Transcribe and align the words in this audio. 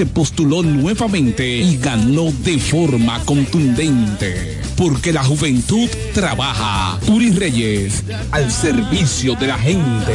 se 0.00 0.06
postuló 0.06 0.62
nuevamente 0.62 1.46
y 1.46 1.76
ganó 1.76 2.32
de 2.42 2.58
forma 2.58 3.22
contundente. 3.26 4.58
Porque 4.74 5.12
la 5.12 5.22
juventud 5.22 5.90
trabaja. 6.14 6.98
Uri 7.08 7.32
Reyes, 7.32 8.02
al 8.30 8.50
servicio 8.50 9.34
de 9.34 9.46
la 9.46 9.58
gente. 9.58 10.12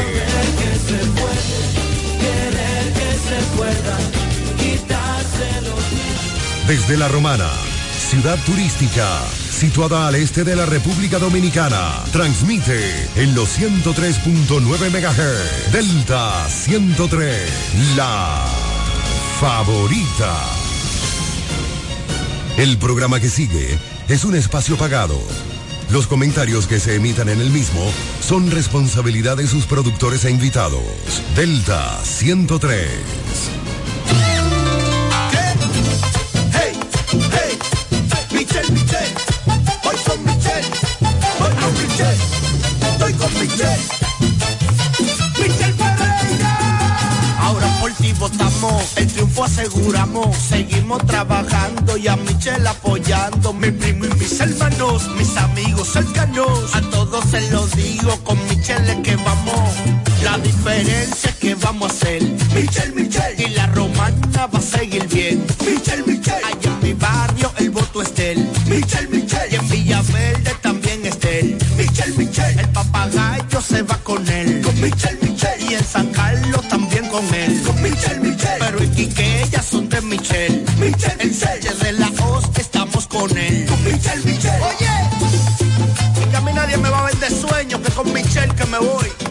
Desde 6.68 6.98
La 6.98 7.08
Romana, 7.08 7.52
ciudad 8.10 8.40
turística, 8.44 9.08
situada 9.52 10.08
al 10.08 10.16
este 10.16 10.44
de 10.44 10.56
la 10.56 10.66
República 10.66 11.20
Dominicana, 11.20 11.92
transmite 12.12 13.08
en 13.18 13.36
los 13.36 13.60
103.9 13.60 14.90
MHz. 14.90 15.72
Delta 15.72 16.50
103, 16.50 17.96
la 17.96 18.75
favorita. 19.40 20.34
El 22.58 22.78
programa 22.78 23.20
que 23.20 23.30
sigue 23.30 23.78
es 24.08 24.24
un 24.24 24.36
espacio 24.36 24.78
pagado. 24.78 25.20
Los 25.92 26.08
comentarios 26.08 26.68
que 26.68 26.80
se 26.80 26.96
emitan 26.96 27.30
en 27.30 27.42
el 27.42 27.50
mismo 27.50 27.92
son 28.22 28.50
responsabilidad 28.50 29.38
de 29.38 29.48
sus 29.48 29.66
productores 29.66 30.24
e 30.26 30.32
invitados. 30.32 30.82
Delta 31.36 32.00
103. 32.04 33.65
Aseguramos, 49.46 50.36
seguimos 50.36 51.06
trabajando 51.06 51.98
y 51.98 52.08
a 52.08 52.16
Michelle 52.16 52.68
apoyando, 52.68 53.54
mi 53.54 53.70
primo 53.72 54.06
y 54.06 54.14
mis 54.16 54.40
hermanos, 54.40 55.08
mis 55.18 55.38
amigos 55.38 55.90
cercanos, 55.90 56.76
a 56.76 56.82
todos 56.82 57.24
se 57.30 57.50
los 57.52 57.72
digo, 57.76 58.12
con 58.24 58.38
Michelle 58.48 58.92
es 58.92 59.00
que 59.00 59.16
vamos, 59.18 59.70
la 60.24 60.38
diferencia 60.40 61.30
es 61.30 61.36
que 61.36 61.56
vamos 61.56 61.92
a 61.92 61.96
hacer, 61.96 62.24
Michelle, 62.56 62.94
Michelle, 62.96 63.36
y 63.38 63.50
la 63.50 63.68
romana 63.68 64.48
va 64.48 64.60
a 64.60 64.62
seguir 64.62 65.08
bien, 65.08 65.46
Michelle, 65.60 66.04
Michelle, 66.08 66.44
allá 66.44 66.72
en 66.72 66.80
mi 66.82 66.94
barrio 66.94 67.52
el 67.58 67.70
voto 67.70 68.02
es 68.02 68.16
de 68.16 68.32
él, 68.32 68.50
Michelle, 68.68 69.08
Michelle, 69.10 69.48
y 69.52 69.56
en 69.56 69.70
Villaverde 69.70 70.56
también 70.62 71.06
es 71.06 71.20
de 71.20 71.40
él, 71.40 71.58
Michelle, 71.78 72.18
Michelle, 72.18 72.62
el 72.62 72.70
papagayo 72.70 73.62
se 73.62 73.84
va 73.84 73.98
con 74.00 74.28
él, 74.28 74.62
con 74.62 74.74
Michelle, 74.82 75.20
Michelle, 75.22 75.66
y 75.70 75.76
en 75.76 75.86
San 75.86 76.08
Carlos 76.08 76.68
también 76.68 77.08
con 77.10 77.24
él, 77.34 77.62
Michelle, 77.96 78.20
Michelle, 78.20 78.60
pero 78.60 78.84
y 78.84 79.08
que 79.08 79.44
ellas 79.44 79.66
son 79.66 79.88
de 79.88 80.02
Michelle, 80.02 80.66
Michelle, 80.78 81.16
el 81.20 81.34
Sánchez 81.34 81.80
de 81.80 81.94
la 81.94 82.12
Hoz 82.22 82.44
estamos 82.58 83.08
con 83.08 83.38
él, 83.38 83.66
con 83.68 83.82
Michelle, 83.86 84.22
Michelle, 84.26 84.62
oye, 84.62 86.30
que 86.30 86.36
a 86.36 86.42
mí 86.42 86.52
nadie 86.54 86.78
me 86.78 86.90
va 86.90 87.00
a 87.00 87.10
vender 87.10 87.32
sueño, 87.32 87.82
que 87.82 87.92
con 87.92 88.12
Michelle 88.12 88.54
que 88.54 88.66
me 88.66 88.80
voy. 88.80 89.25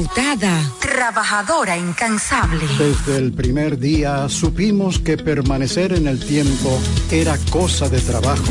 Diputada, 0.00 0.62
trabajadora 0.80 1.76
incansable. 1.76 2.64
Desde 2.78 3.18
el 3.18 3.32
primer 3.34 3.78
día 3.78 4.30
supimos 4.30 4.98
que 4.98 5.18
permanecer 5.18 5.92
en 5.92 6.06
el 6.06 6.18
tiempo 6.18 6.80
era 7.10 7.36
cosa 7.50 7.86
de 7.90 8.00
trabajo. 8.00 8.50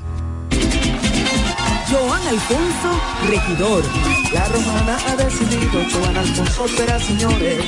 Joan 1.91 2.25
Alfonso, 2.25 3.01
regidor. 3.27 3.83
La 4.33 4.45
romana 4.45 4.97
ha 5.09 5.15
decidido, 5.17 5.83
Joan 5.91 6.15
Alfonso 6.15 6.67
será, 6.69 6.97
señores, 7.01 7.65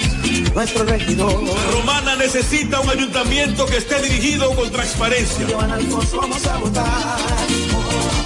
nuestro 0.53 0.85
regidor. 0.85 1.43
Romana 1.73 2.15
necesita 2.15 2.79
un 2.79 2.89
ayuntamiento 2.89 3.65
que 3.65 3.77
esté 3.77 4.01
dirigido 4.01 4.55
con 4.55 4.71
transparencia. 4.71 5.45
Joan 5.51 5.71
Alfonso 5.71 6.21
vamos 6.21 6.47
a 6.47 6.57
votar. 6.57 7.17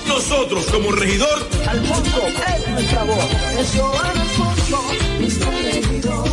Nosotros, 0.07 0.65
como 0.71 0.91
regidor, 0.91 1.49
Alfonso 1.67 2.27
es 2.27 2.67
nuestra 2.69 3.03
voz. 3.03 3.25
Es 3.59 3.75
Joan 3.75 4.17
Alfonso, 4.19 4.83
nuestro 5.19 5.49
regidor. 5.49 6.29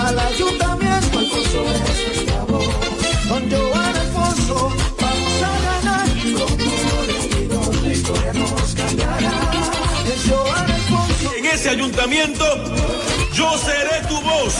Al 0.00 0.18
ayuntamiento, 0.18 1.18
Alfonso 1.18 1.64
es 2.10 2.15
ayuntamiento, 11.86 12.44
yo 13.32 13.56
seré 13.58 14.02
tu 14.08 14.20
voz. 14.20 14.54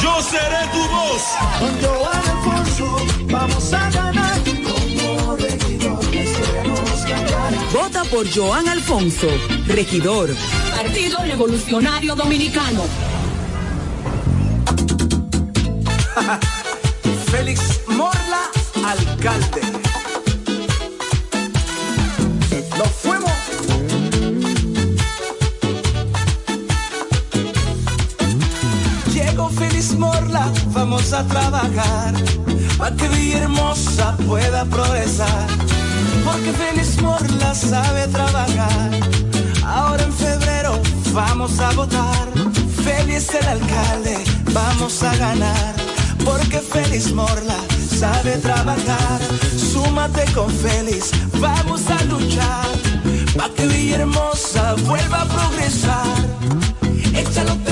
Yo 0.00 0.22
seré 0.22 0.66
tu 0.72 0.88
voz. 0.88 1.22
Con 1.58 1.80
Joan 1.82 2.22
Alfonso 2.30 2.96
vamos 3.26 3.72
a 3.74 3.90
ganar. 3.90 4.40
Como 4.64 5.36
cambiará. 7.06 7.50
Vota 7.72 8.04
por 8.04 8.26
Joan 8.34 8.68
Alfonso, 8.68 9.28
regidor. 9.66 10.34
Partido 10.74 11.18
Revolucionario 11.24 12.14
Dominicano. 12.14 12.84
Félix 17.30 17.80
Morla, 17.86 18.50
alcalde. 18.82 19.65
Vamos 31.06 31.12
a 31.12 31.24
trabajar 31.24 32.14
para 32.78 32.96
que 32.96 33.08
Villahermosa 33.08 34.16
pueda 34.26 34.64
progresar. 34.64 35.46
Porque 36.24 36.52
Félix 36.52 37.00
Morla 37.00 37.54
sabe 37.54 38.08
trabajar. 38.08 38.90
Ahora 39.64 40.02
en 40.02 40.12
febrero 40.12 40.80
vamos 41.12 41.60
a 41.60 41.70
votar. 41.72 42.26
Félix 42.82 43.34
el 43.34 43.46
alcalde, 43.46 44.24
vamos 44.52 45.02
a 45.02 45.14
ganar. 45.16 45.74
Porque 46.24 46.58
Félix 46.58 47.12
Morla 47.12 47.58
sabe 47.76 48.38
trabajar. 48.38 49.20
Súmate 49.56 50.24
con 50.32 50.50
Félix, 50.50 51.10
vamos 51.38 51.82
a 51.88 52.02
luchar. 52.04 52.66
Pa' 53.36 53.50
que 53.50 53.66
Villahermosa 53.66 54.74
vuelva 54.86 55.22
a 55.22 55.26
progresar. 55.26 56.16
Échalo 57.14 57.65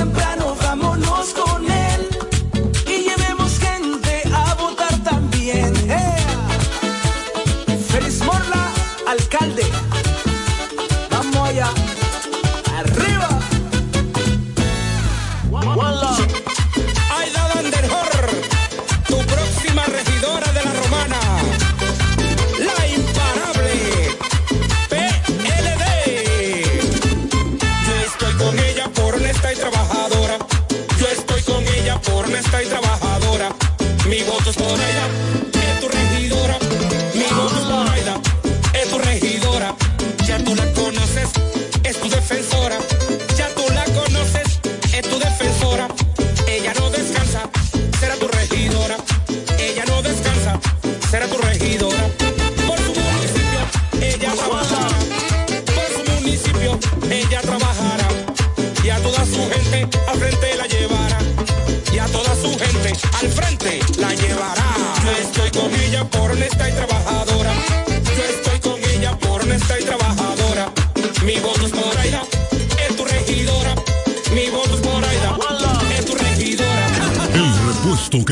honesta 66.34 66.68
y 66.68 66.72
trabajadora. 66.72 66.93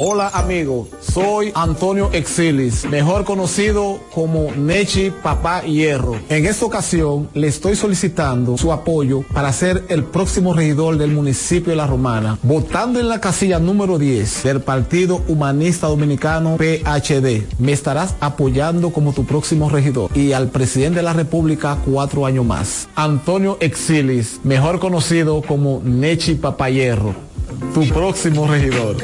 Hola 0.00 0.28
amigo, 0.28 0.86
soy 1.00 1.50
Antonio 1.56 2.08
Exilis, 2.12 2.84
mejor 2.84 3.24
conocido 3.24 3.98
como 4.14 4.52
Nechi 4.52 5.10
Papá 5.10 5.62
Hierro. 5.62 6.20
En 6.28 6.46
esta 6.46 6.66
ocasión 6.66 7.28
le 7.34 7.48
estoy 7.48 7.74
solicitando 7.74 8.56
su 8.56 8.72
apoyo 8.72 9.24
para 9.34 9.52
ser 9.52 9.86
el 9.88 10.04
próximo 10.04 10.54
regidor 10.54 10.98
del 10.98 11.10
municipio 11.10 11.70
de 11.70 11.76
La 11.76 11.88
Romana, 11.88 12.38
votando 12.44 13.00
en 13.00 13.08
la 13.08 13.20
casilla 13.20 13.58
número 13.58 13.98
10 13.98 14.44
del 14.44 14.60
Partido 14.60 15.20
Humanista 15.26 15.88
Dominicano 15.88 16.58
PHD. 16.58 17.58
Me 17.58 17.72
estarás 17.72 18.14
apoyando 18.20 18.90
como 18.90 19.12
tu 19.12 19.24
próximo 19.24 19.68
regidor 19.68 20.16
y 20.16 20.32
al 20.32 20.50
presidente 20.50 20.98
de 20.98 21.02
la 21.02 21.12
República 21.12 21.76
cuatro 21.84 22.24
años 22.24 22.46
más. 22.46 22.88
Antonio 22.94 23.58
Exilis, 23.58 24.38
mejor 24.44 24.78
conocido 24.78 25.42
como 25.42 25.82
Nechi 25.84 26.36
Papá 26.36 26.70
Hierro, 26.70 27.16
tu 27.74 27.86
próximo 27.88 28.46
regidor. 28.46 28.96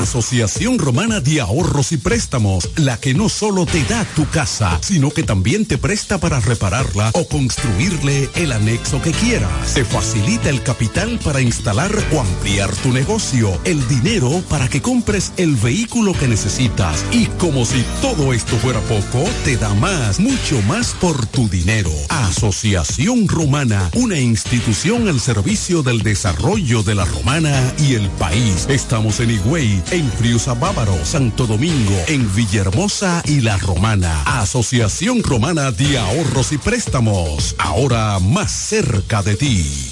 Asociación 0.00 0.78
Romana 0.78 1.20
de 1.20 1.40
Ahorros 1.40 1.92
y 1.92 1.98
Préstamos, 1.98 2.70
la 2.76 2.96
que 2.98 3.12
no 3.14 3.28
solo 3.28 3.66
te 3.66 3.84
da 3.84 4.04
tu 4.16 4.26
casa, 4.28 4.78
sino 4.80 5.10
que 5.10 5.22
también 5.22 5.66
te 5.66 5.76
presta 5.76 6.18
para 6.18 6.40
repararla 6.40 7.10
o 7.14 7.28
construirle 7.28 8.30
el 8.34 8.52
anexo 8.52 9.02
que 9.02 9.12
quieras. 9.12 9.74
Te 9.74 9.84
facilita 9.84 10.48
el 10.48 10.62
capital 10.62 11.20
para 11.22 11.40
instalar 11.40 11.92
o 12.12 12.20
ampliar 12.20 12.70
tu 12.76 12.92
negocio, 12.92 13.60
el 13.64 13.86
dinero 13.86 14.42
para 14.48 14.68
que 14.68 14.80
compres 14.80 15.32
el 15.36 15.56
vehículo 15.56 16.14
que 16.14 16.26
necesitas 16.26 17.04
y 17.12 17.26
como 17.38 17.64
si 17.66 17.84
todo 18.00 18.32
esto 18.32 18.56
fuera 18.56 18.80
poco, 18.80 19.28
te 19.44 19.56
da 19.56 19.74
más, 19.74 20.18
mucho 20.18 20.60
más 20.62 20.94
por 21.00 21.26
tu 21.26 21.48
dinero. 21.48 21.90
Asociación 22.08 23.28
Romana, 23.28 23.90
una 23.94 24.18
institución 24.18 25.08
al 25.08 25.20
servicio 25.20 25.82
del 25.82 26.02
desarrollo 26.02 26.82
de 26.82 26.94
la 26.94 27.04
Romana 27.04 27.74
y 27.78 27.94
el 27.94 28.08
país. 28.10 28.66
Estamos 28.68 29.20
en 29.20 29.30
Higüey, 29.30 29.81
en 29.90 30.10
Friusa 30.12 30.54
Bávaro, 30.54 30.96
Santo 31.04 31.46
Domingo, 31.46 31.94
en 32.06 32.32
Villahermosa 32.34 33.22
y 33.26 33.40
La 33.40 33.56
Romana. 33.58 34.22
Asociación 34.24 35.22
Romana 35.22 35.70
de 35.72 35.98
Ahorros 35.98 36.52
y 36.52 36.58
Préstamos, 36.58 37.54
ahora 37.58 38.18
más 38.18 38.50
cerca 38.52 39.22
de 39.22 39.36
ti. 39.36 39.91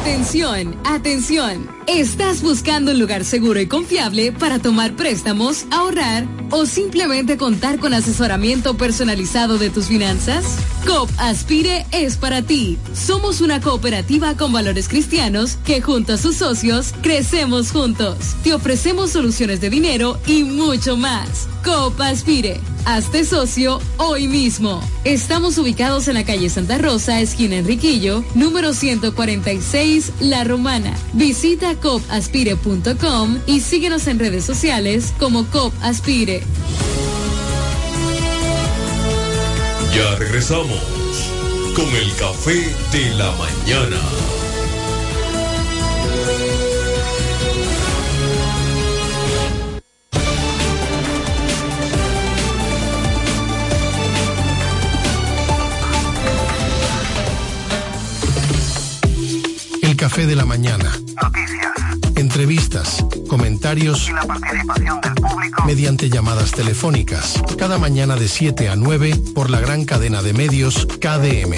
Atención, 0.00 0.76
atención. 0.84 1.68
¿Estás 1.86 2.40
buscando 2.40 2.92
un 2.92 2.98
lugar 2.98 3.22
seguro 3.22 3.60
y 3.60 3.66
confiable 3.66 4.32
para 4.32 4.58
tomar 4.58 4.96
préstamos, 4.96 5.66
ahorrar 5.70 6.26
o 6.50 6.64
simplemente 6.64 7.36
contar 7.36 7.78
con 7.78 7.92
asesoramiento 7.92 8.78
personalizado 8.78 9.58
de 9.58 9.68
tus 9.68 9.88
finanzas? 9.88 10.56
COP 10.86 11.10
Aspire 11.18 11.84
es 11.92 12.16
para 12.16 12.40
ti. 12.40 12.78
Somos 12.94 13.42
una 13.42 13.60
cooperativa 13.60 14.36
con 14.36 14.52
valores 14.52 14.88
cristianos 14.88 15.58
que 15.66 15.82
junto 15.82 16.14
a 16.14 16.18
sus 16.18 16.36
socios 16.36 16.94
crecemos 17.02 17.70
juntos. 17.70 18.16
Te 18.42 18.54
ofrecemos 18.54 19.10
soluciones 19.10 19.60
de 19.60 19.68
dinero 19.68 20.18
y 20.26 20.44
mucho 20.44 20.96
más. 20.96 21.46
COP 21.62 22.00
Aspire. 22.00 22.60
Hazte 22.86 23.24
socio 23.24 23.78
hoy 23.98 24.26
mismo. 24.26 24.80
Estamos 25.04 25.58
ubicados 25.58 26.08
en 26.08 26.14
la 26.14 26.24
calle 26.24 26.48
Santa 26.48 26.78
Rosa, 26.78 27.20
esquina 27.20 27.56
Enriquillo, 27.56 28.24
número 28.34 28.72
146, 28.72 29.89
La 30.20 30.44
Romana. 30.44 30.96
Visita 31.14 31.74
copaspire.com 31.74 33.38
y 33.46 33.60
síguenos 33.60 34.06
en 34.06 34.20
redes 34.20 34.44
sociales 34.44 35.12
como 35.18 35.46
COP 35.46 35.72
Aspire. 35.82 36.44
Ya 39.92 40.14
regresamos 40.16 40.78
con 41.74 41.88
el 41.88 42.14
café 42.14 42.72
de 42.92 43.10
la 43.16 43.32
mañana. 43.32 44.39
Café 60.20 60.26
de 60.26 60.36
la 60.36 60.44
mañana. 60.44 60.92
Noticias. 61.22 61.72
Entrevistas, 62.16 63.04
comentarios 63.28 64.08
y 64.08 64.12
la 64.12 64.26
participación 64.26 65.00
del 65.00 65.14
público 65.14 65.64
mediante 65.64 66.10
llamadas 66.10 66.50
telefónicas. 66.52 67.40
Cada 67.56 67.78
mañana 67.78 68.16
de 68.16 68.28
7 68.28 68.68
a 68.68 68.76
9 68.76 69.14
por 69.34 69.50
la 69.50 69.60
gran 69.60 69.84
cadena 69.84 70.22
de 70.22 70.32
medios 70.32 70.86
KDM. 70.86 71.54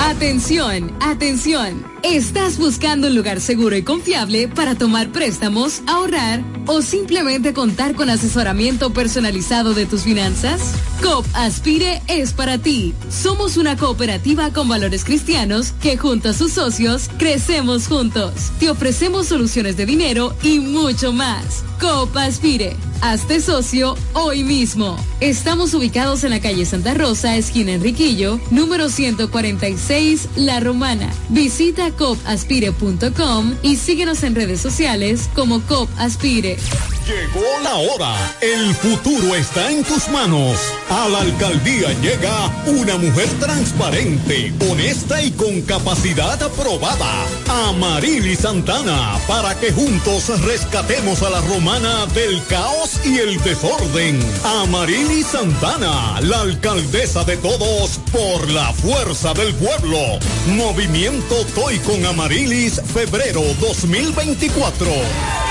Atención, 0.00 0.96
atención. 1.00 1.93
¿Estás 2.04 2.58
buscando 2.58 3.06
un 3.08 3.14
lugar 3.14 3.40
seguro 3.40 3.74
y 3.76 3.82
confiable 3.82 4.46
para 4.46 4.74
tomar 4.74 5.10
préstamos, 5.10 5.80
ahorrar 5.86 6.44
o 6.66 6.82
simplemente 6.82 7.54
contar 7.54 7.94
con 7.94 8.10
asesoramiento 8.10 8.92
personalizado 8.92 9.72
de 9.72 9.86
tus 9.86 10.02
finanzas? 10.02 10.74
COP 11.02 11.24
Aspire 11.32 12.02
es 12.06 12.34
para 12.34 12.58
ti. 12.58 12.92
Somos 13.08 13.56
una 13.56 13.78
cooperativa 13.78 14.52
con 14.52 14.68
valores 14.68 15.02
cristianos 15.02 15.72
que 15.80 15.96
junto 15.96 16.28
a 16.28 16.34
sus 16.34 16.52
socios 16.52 17.08
crecemos 17.16 17.88
juntos. 17.88 18.52
Te 18.60 18.68
ofrecemos 18.68 19.26
soluciones 19.26 19.78
de 19.78 19.86
dinero 19.86 20.36
y 20.42 20.58
mucho 20.60 21.10
más. 21.10 21.64
COP 21.80 22.14
Aspire. 22.18 22.76
Hazte 23.00 23.42
socio 23.42 23.96
hoy 24.14 24.44
mismo. 24.44 24.96
Estamos 25.20 25.74
ubicados 25.74 26.24
en 26.24 26.30
la 26.30 26.40
calle 26.40 26.64
Santa 26.64 26.94
Rosa, 26.94 27.36
esquina 27.36 27.72
Enriquillo, 27.72 28.40
número 28.50 28.88
146, 28.88 30.28
La 30.36 30.60
Romana. 30.60 31.12
Visita 31.28 31.90
copaspire.com 31.96 33.54
y 33.62 33.76
síguenos 33.76 34.22
en 34.22 34.34
redes 34.34 34.60
sociales 34.60 35.28
como 35.34 35.60
COP 35.62 35.88
Aspire. 35.98 36.56
Llegó 37.06 37.44
la 37.62 37.74
hora. 37.74 38.14
El 38.40 38.74
futuro 38.74 39.34
está 39.34 39.70
en 39.70 39.84
tus 39.84 40.08
manos. 40.08 40.58
A 40.88 41.06
la 41.10 41.20
alcaldía 41.20 41.92
llega 42.00 42.50
una 42.64 42.96
mujer 42.96 43.28
transparente, 43.38 44.54
honesta 44.70 45.20
y 45.20 45.30
con 45.32 45.60
capacidad 45.62 46.42
aprobada. 46.42 47.26
Amarili 47.68 48.34
Santana, 48.36 49.18
para 49.28 49.54
que 49.60 49.70
juntos 49.70 50.40
rescatemos 50.40 51.22
a 51.22 51.28
la 51.28 51.42
romana 51.42 52.06
del 52.14 52.42
caos 52.46 52.98
y 53.04 53.18
el 53.18 53.38
desorden. 53.42 54.18
Amarili 54.62 55.22
Santana, 55.24 56.18
la 56.22 56.40
alcaldesa 56.40 57.22
de 57.24 57.36
todos 57.36 58.00
por 58.12 58.48
la 58.50 58.72
fuerza 58.72 59.34
del 59.34 59.54
pueblo. 59.56 59.98
Movimiento 60.46 61.44
Toy 61.54 61.78
con 61.80 62.06
Amarilis, 62.06 62.80
febrero 62.94 63.42
2024 63.60 65.43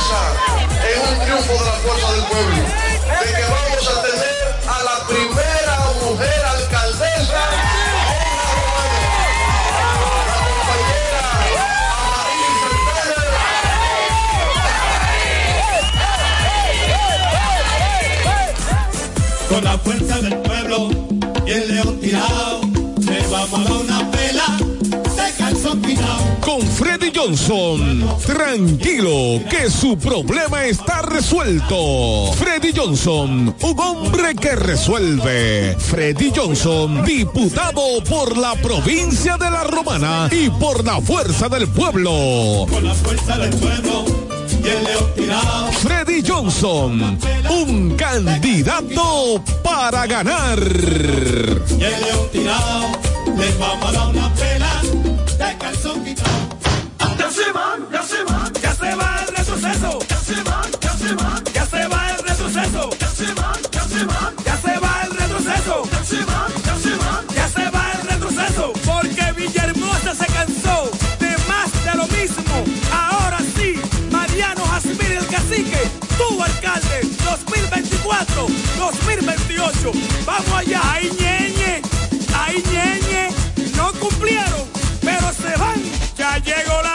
esperanza 0.00 0.20
en 0.88 0.98
un 1.08 1.16
triunfo 1.24 1.52
de 1.52 1.64
la 1.64 1.72
fuerza 1.72 2.12
del 2.12 2.24
pueblo, 2.24 2.62
de 3.20 3.26
que 3.34 3.42
vamos 3.42 3.88
a 3.88 4.02
tener 4.02 4.36
a 4.66 4.82
la 4.82 4.96
primera 5.06 5.76
mujer 6.02 6.40
alcaldesa. 6.44 7.42
En 8.10 8.28
la 10.26 10.38
compañera 10.48 11.24
Con 19.48 19.62
la 19.64 19.78
fuerza 19.78 20.16
del 20.20 20.36
pueblo 20.38 20.78
y 21.46 21.50
el 21.50 21.74
león 21.74 22.00
tirado, 22.00 22.60
le 23.00 23.26
vamos 23.28 23.70
a 23.70 23.79
con 26.40 26.62
Freddy 26.62 27.12
Johnson, 27.14 28.04
tranquilo 28.26 29.40
que 29.48 29.70
su 29.70 29.96
problema 29.96 30.64
está 30.64 31.00
resuelto. 31.02 32.32
Freddy 32.32 32.72
Johnson, 32.74 33.54
un 33.62 33.80
hombre 33.80 34.34
que 34.34 34.56
resuelve. 34.56 35.76
Freddy 35.78 36.32
Johnson, 36.34 37.04
diputado 37.04 38.02
por 38.08 38.36
la 38.36 38.56
provincia 38.56 39.36
de 39.36 39.48
La 39.48 39.62
Romana 39.62 40.28
y 40.32 40.50
por 40.50 40.84
la 40.84 41.00
fuerza 41.00 41.48
del 41.48 41.68
pueblo. 41.68 42.66
Con 42.68 42.84
la 42.84 42.94
fuerza 42.94 43.38
del 43.38 43.50
pueblo. 43.50 44.06
Freddy 45.82 46.22
Johnson, 46.26 47.16
un 47.48 47.94
candidato 47.96 49.40
para 49.62 50.04
ganar. 50.08 50.58
Cacique, 75.64 75.90
tu 76.16 76.42
alcalde, 76.42 77.00
2024, 77.24 78.46
2028. 78.78 79.92
Vamos 80.24 80.52
allá, 80.54 80.80
ay 80.84 81.10
ñeñe, 81.18 81.82
ay 82.34 82.62
ñeñe, 82.72 83.28
no 83.76 83.92
cumplieron, 83.94 84.64
pero 85.00 85.32
se 85.32 85.56
van. 85.58 85.80
Ya 86.16 86.38
llegó 86.38 86.82
la 86.82 86.89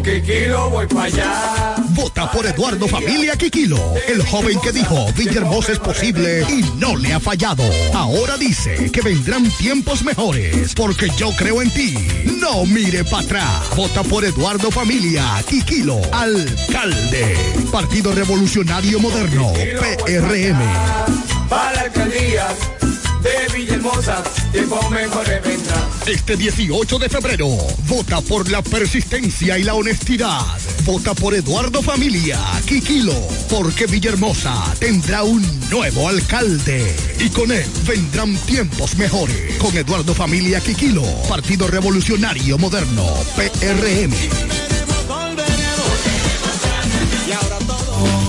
Con 0.00 0.12
Kikilo 0.12 0.70
voy 0.70 0.86
para 0.86 1.04
allá. 1.04 1.74
Vota 1.90 2.30
por 2.30 2.46
Eduardo 2.46 2.88
Familia 2.88 3.36
Quiquilo, 3.36 3.78
el 4.08 4.22
joven 4.26 4.58
que 4.60 4.72
dijo 4.72 5.12
Villahermosa 5.12 5.72
es 5.72 5.78
posible 5.78 6.42
y 6.48 6.62
no 6.78 6.96
le 6.96 7.12
ha 7.12 7.20
fallado. 7.20 7.62
Ahora 7.92 8.38
dice 8.38 8.90
que 8.90 9.02
vendrán 9.02 9.50
tiempos 9.58 10.02
mejores, 10.02 10.74
porque 10.74 11.10
yo 11.18 11.32
creo 11.36 11.60
en 11.60 11.70
ti. 11.70 11.94
No 12.40 12.64
mire 12.64 13.04
para 13.04 13.24
atrás. 13.24 13.76
Vota 13.76 14.02
por 14.02 14.24
Eduardo 14.24 14.70
Familia 14.70 15.24
Quiquilo, 15.46 16.00
alcalde. 16.12 17.36
Partido 17.70 18.12
Revolucionario 18.12 19.00
Moderno, 19.00 19.52
PRM. 19.52 20.60
Para 21.48 21.72
la 21.74 21.80
alcaldía 21.82 22.48
de 23.22 23.54
Villahermosa, 23.54 24.22
tiempo 24.52 24.80
mejor 24.90 25.26
vendrá. 25.26 25.89
Este 26.10 26.36
18 26.36 26.98
de 26.98 27.08
febrero, 27.08 27.46
vota 27.86 28.20
por 28.20 28.50
la 28.50 28.62
persistencia 28.62 29.56
y 29.56 29.62
la 29.62 29.74
honestidad. 29.74 30.44
Vota 30.84 31.14
por 31.14 31.36
Eduardo 31.36 31.82
Familia, 31.82 32.36
Quiquilo, 32.66 33.14
porque 33.48 33.86
Villahermosa 33.86 34.74
tendrá 34.80 35.22
un 35.22 35.40
nuevo 35.70 36.08
alcalde. 36.08 36.96
Y 37.20 37.28
con 37.28 37.52
él 37.52 37.64
vendrán 37.86 38.36
tiempos 38.38 38.96
mejores. 38.96 39.56
Con 39.58 39.76
Eduardo 39.76 40.12
Familia, 40.12 40.60
Quiquilo, 40.60 41.04
Partido 41.28 41.68
Revolucionario 41.68 42.58
Moderno, 42.58 43.06
PRM. 43.36 44.12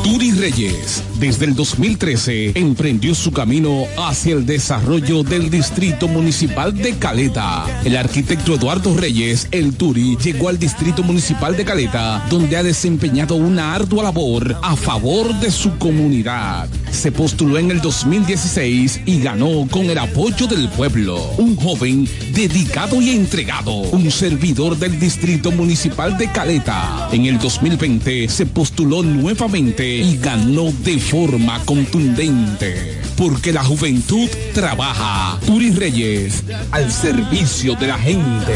Turi 0.04 0.32
Reyes, 0.34 1.02
desde 1.22 1.46
el 1.46 1.54
2013, 1.54 2.54
emprendió 2.56 3.14
su 3.14 3.32
camino 3.32 3.84
hacia 3.96 4.34
el 4.34 4.44
desarrollo 4.44 5.22
del 5.22 5.52
Distrito 5.52 6.08
Municipal 6.08 6.76
de 6.76 6.98
Caleta. 6.98 7.82
El 7.86 7.96
arquitecto 7.96 8.56
Eduardo 8.56 8.98
Reyes, 8.98 9.48
el 9.52 9.76
Turi, 9.76 10.18
llegó 10.18 10.50
al 10.50 10.58
Distrito 10.58 11.04
Municipal 11.04 11.56
de 11.56 11.64
Caleta, 11.64 12.26
donde 12.28 12.58
ha 12.58 12.64
desempeñado 12.64 13.36
una 13.36 13.76
ardua 13.76 14.06
labor 14.06 14.58
a 14.64 14.76
favor 14.76 15.32
de 15.40 15.52
su 15.52 15.78
comunidad. 15.78 16.68
Se 16.90 17.12
postuló 17.12 17.60
en 17.60 17.70
el 17.70 17.82
2016 17.82 19.02
y 19.06 19.22
ganó 19.22 19.68
con 19.70 19.92
el 19.92 20.00
apoyo 20.00 20.48
del 20.48 20.70
pueblo. 20.70 21.22
Un 21.38 21.56
joven 21.56 22.10
dedicado 22.34 23.00
y 23.00 23.12
entregado, 23.12 23.74
un 23.74 24.10
servidor 24.10 24.76
del 24.76 25.00
Distrito 25.00 25.52
Municipal 25.52 26.18
de 26.18 26.32
Caleta. 26.32 27.10
En 27.12 27.28
el 27.28 27.38
2020 27.38 28.28
se 28.28 28.48
postuló 28.48 29.04
nuevamente 29.04 29.98
y 29.98 30.18
ganó 30.18 30.72
de 30.84 31.00
forma 31.12 31.60
contundente. 31.66 33.02
Porque 33.18 33.52
la 33.52 33.62
juventud 33.66 34.30
trabaja. 34.54 35.38
Turi 35.46 35.70
Reyes, 35.72 36.42
al 36.72 36.90
servicio 36.90 37.76
de 37.76 37.88
la 37.88 37.98
gente. 37.98 38.54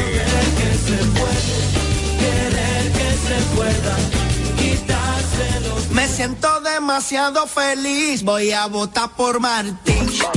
Me 5.91 6.07
siento 6.07 6.61
demasiado 6.61 7.45
feliz, 7.45 8.23
voy 8.23 8.51
a 8.51 8.67
votar 8.67 9.09
por 9.17 9.41
Martín. 9.41 10.07
Yo 10.09 10.31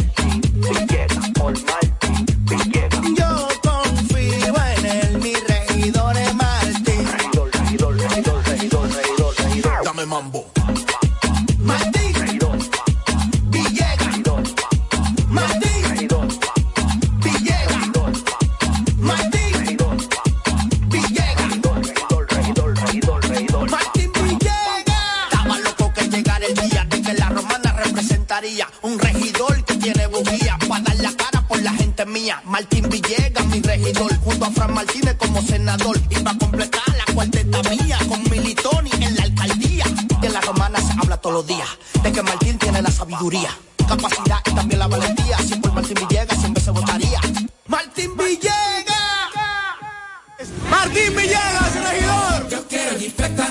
Martín 50.88 51.14
Villegas, 51.14 51.75
regidor. 51.75 52.49
Yo 52.49 52.66
quiero 52.66 52.99
jipeta, 52.99 53.47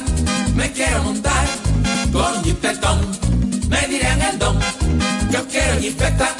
me 0.55 0.71
quiero 0.71 1.03
montar 1.03 1.45
con 2.11 2.43
jipetón, 2.43 2.99
me 3.69 3.87
dirán 3.87 4.19
el 4.23 4.39
don. 4.39 4.59
Yo 5.31 5.47
quiero 5.47 5.79
jipeta, 5.79 6.35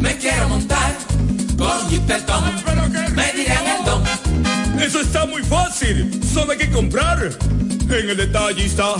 me 0.00 0.16
quiero 0.16 0.48
montar 0.48 0.92
con 1.56 1.88
jipetón, 1.88 2.42
me 3.14 3.32
dirán 3.32 3.64
el 3.64 3.84
don. 3.84 4.02
Eso 4.82 5.00
está 5.00 5.24
muy 5.24 5.44
fácil. 5.44 6.20
Solo 6.24 6.50
hay 6.50 6.58
que 6.58 6.70
comprar. 6.70 7.30
En 7.88 8.10
el 8.10 8.16
detallista 8.16 8.94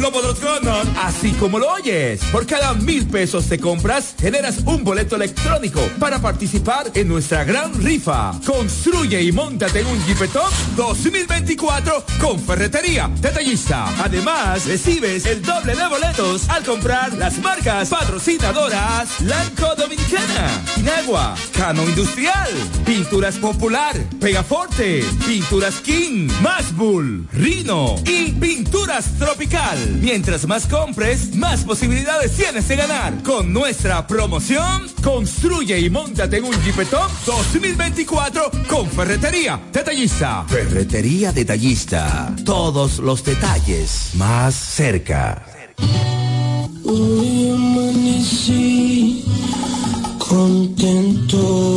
lo 0.00 0.12
podrás 0.12 0.40
ganar. 0.40 0.86
Así 1.02 1.32
como 1.32 1.58
lo 1.58 1.70
oyes, 1.72 2.20
por 2.32 2.46
cada 2.46 2.74
mil 2.74 3.06
pesos 3.06 3.48
de 3.48 3.58
compras, 3.58 4.14
generas 4.20 4.58
un 4.64 4.84
boleto 4.84 5.16
electrónico 5.16 5.80
para 5.98 6.20
participar 6.20 6.90
en 6.94 7.08
nuestra 7.08 7.44
gran 7.44 7.72
rifa. 7.82 8.32
Construye 8.44 9.22
y 9.22 9.32
montate 9.32 9.80
en 9.80 9.86
un 9.86 10.06
Jeepetop 10.06 10.52
2024 10.76 12.04
con 12.20 12.38
Ferretería 12.38 13.10
Detallista. 13.20 13.86
Además, 14.02 14.66
recibes 14.66 15.26
el 15.26 15.42
doble 15.42 15.74
de 15.74 15.88
boletos 15.88 16.48
al 16.48 16.64
comprar 16.64 17.12
las 17.14 17.38
marcas 17.38 17.88
patrocinadoras 17.88 19.20
Lanco 19.20 19.74
Dominicana, 19.76 20.62
Inagua, 20.76 21.34
Cano 21.52 21.82
Industrial, 21.82 22.50
Pinturas 22.84 23.36
Popular, 23.36 23.94
Pegaforte, 24.20 25.04
Pinturas 25.26 25.80
King, 25.80 26.28
Mashbull, 26.42 27.28
Rino 27.32 27.96
y 28.04 28.32
Pinturas 28.32 29.06
Tropical. 29.18 29.78
Mientras 30.00 30.46
más 30.46 30.66
compres, 30.66 31.34
más 31.34 31.64
posibilidades 31.64 32.32
tienes 32.32 32.68
de 32.68 32.76
ganar. 32.76 33.22
Con 33.22 33.52
nuestra 33.52 34.06
promoción, 34.06 34.88
construye 35.02 35.78
y 35.80 35.90
montate 35.90 36.38
en 36.38 36.44
un 36.44 36.54
Jeepetop 36.62 37.10
2024 37.24 38.50
con 38.68 38.88
Ferretería 38.90 39.60
Detallista. 39.72 40.44
Ferretería 40.48 41.32
Detallista. 41.32 42.34
Todos 42.44 42.98
los 42.98 43.24
detalles 43.24 44.10
más 44.14 44.54
cerca. 44.54 45.44
Hoy 46.84 47.50
amanecí 47.50 49.24
contento. 50.18 51.75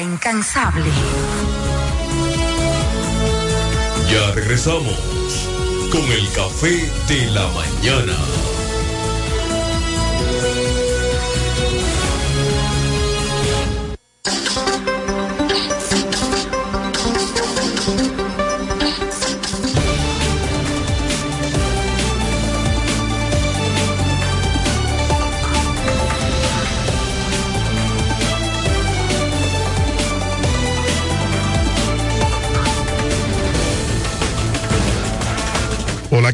Incansable. 0.00 0.90
Ya 4.10 4.30
regresamos 4.32 4.94
con 5.90 6.02
el 6.12 6.28
café 6.32 6.90
de 7.08 7.30
la 7.30 7.46
mañana. 7.48 8.16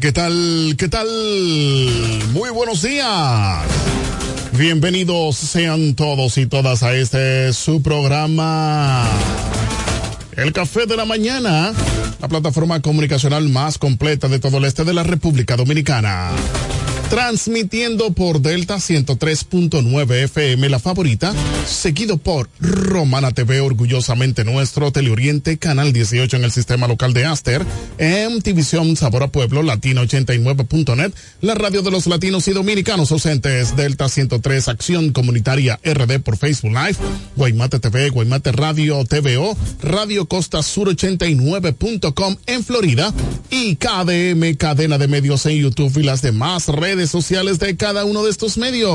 ¿Qué 0.00 0.12
tal? 0.12 0.74
¿Qué 0.78 0.88
tal? 0.88 1.06
Muy 2.32 2.50
buenos 2.50 2.82
días. 2.82 3.66
Bienvenidos 4.52 5.36
sean 5.36 5.94
todos 5.94 6.38
y 6.38 6.46
todas 6.46 6.82
a 6.82 6.94
este 6.94 7.52
su 7.52 7.82
programa. 7.82 9.06
El 10.36 10.52
Café 10.52 10.86
de 10.86 10.96
la 10.96 11.04
Mañana, 11.04 11.72
la 12.20 12.28
plataforma 12.28 12.80
comunicacional 12.80 13.48
más 13.50 13.76
completa 13.76 14.28
de 14.28 14.38
todo 14.38 14.58
el 14.58 14.64
este 14.64 14.84
de 14.84 14.94
la 14.94 15.02
República 15.02 15.56
Dominicana. 15.56 16.30
Transmitiendo 17.10 18.12
por 18.12 18.40
Delta 18.40 18.76
103.9 18.76 20.12
FM 20.26 20.68
La 20.68 20.78
Favorita, 20.78 21.34
seguido 21.66 22.18
por 22.18 22.48
Romana 22.60 23.32
TV, 23.32 23.60
orgullosamente 23.60 24.44
nuestro, 24.44 24.92
Teleoriente, 24.92 25.58
Canal 25.58 25.92
18 25.92 26.36
en 26.36 26.44
el 26.44 26.52
sistema 26.52 26.86
local 26.86 27.12
de 27.12 27.24
Aster, 27.24 27.66
MTVision 27.98 28.94
Sabor 28.94 29.24
a 29.24 29.26
Pueblo, 29.26 29.64
Latina89.net, 29.64 31.12
la 31.40 31.56
radio 31.56 31.82
de 31.82 31.90
los 31.90 32.06
latinos 32.06 32.46
y 32.46 32.52
dominicanos 32.52 33.10
ausentes, 33.10 33.74
Delta 33.74 34.08
103, 34.08 34.68
Acción 34.68 35.12
Comunitaria 35.12 35.80
RD 35.82 36.20
por 36.20 36.36
Facebook 36.36 36.70
Live, 36.70 36.96
Guaymate 37.34 37.80
TV, 37.80 38.10
Guaymate 38.10 38.52
Radio 38.52 39.04
TVO, 39.04 39.56
Radio 39.82 40.26
Costa 40.26 40.62
Sur 40.62 40.88
89.com 40.94 42.36
en 42.46 42.64
Florida 42.64 43.12
y 43.50 43.74
KDM, 43.74 44.54
cadena 44.56 44.96
de 44.96 45.08
medios 45.08 45.44
en 45.46 45.56
YouTube 45.56 45.98
y 45.98 46.04
las 46.04 46.22
demás 46.22 46.68
redes 46.68 46.99
sociales 47.08 47.58
de 47.58 47.76
cada 47.76 48.04
uno 48.04 48.24
de 48.24 48.30
estos 48.30 48.58
medios. 48.58 48.90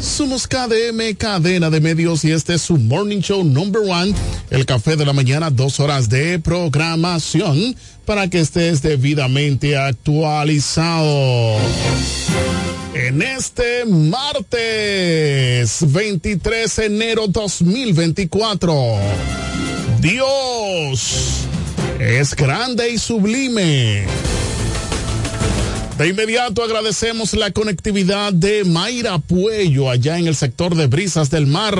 Somos 0.00 0.46
KDM, 0.46 1.14
cadena 1.18 1.70
de 1.70 1.80
medios, 1.80 2.24
y 2.24 2.30
este 2.32 2.54
es 2.54 2.62
su 2.62 2.76
morning 2.76 3.20
show 3.20 3.42
number 3.42 3.82
one, 3.82 4.14
el 4.50 4.64
café 4.64 4.96
de 4.96 5.04
la 5.04 5.12
mañana, 5.12 5.50
dos 5.50 5.80
horas 5.80 6.08
de 6.08 6.38
programación 6.38 7.74
para 8.04 8.30
que 8.30 8.40
estés 8.40 8.80
debidamente 8.82 9.76
actualizado. 9.76 11.56
En 12.94 13.22
este 13.22 13.84
martes 13.86 15.78
23 15.90 16.76
de 16.76 16.86
enero 16.86 17.26
2024, 17.26 18.74
Dios 20.00 21.44
es 21.98 22.36
grande 22.36 22.90
y 22.90 22.98
sublime. 22.98 24.06
De 25.98 26.08
inmediato 26.08 26.64
agradecemos 26.64 27.34
la 27.34 27.52
conectividad 27.52 28.32
de 28.32 28.64
Mayra 28.64 29.18
Puello 29.18 29.88
allá 29.90 30.18
en 30.18 30.26
el 30.26 30.34
sector 30.34 30.74
de 30.74 30.88
Brisas 30.88 31.30
del 31.30 31.46
Mar. 31.46 31.78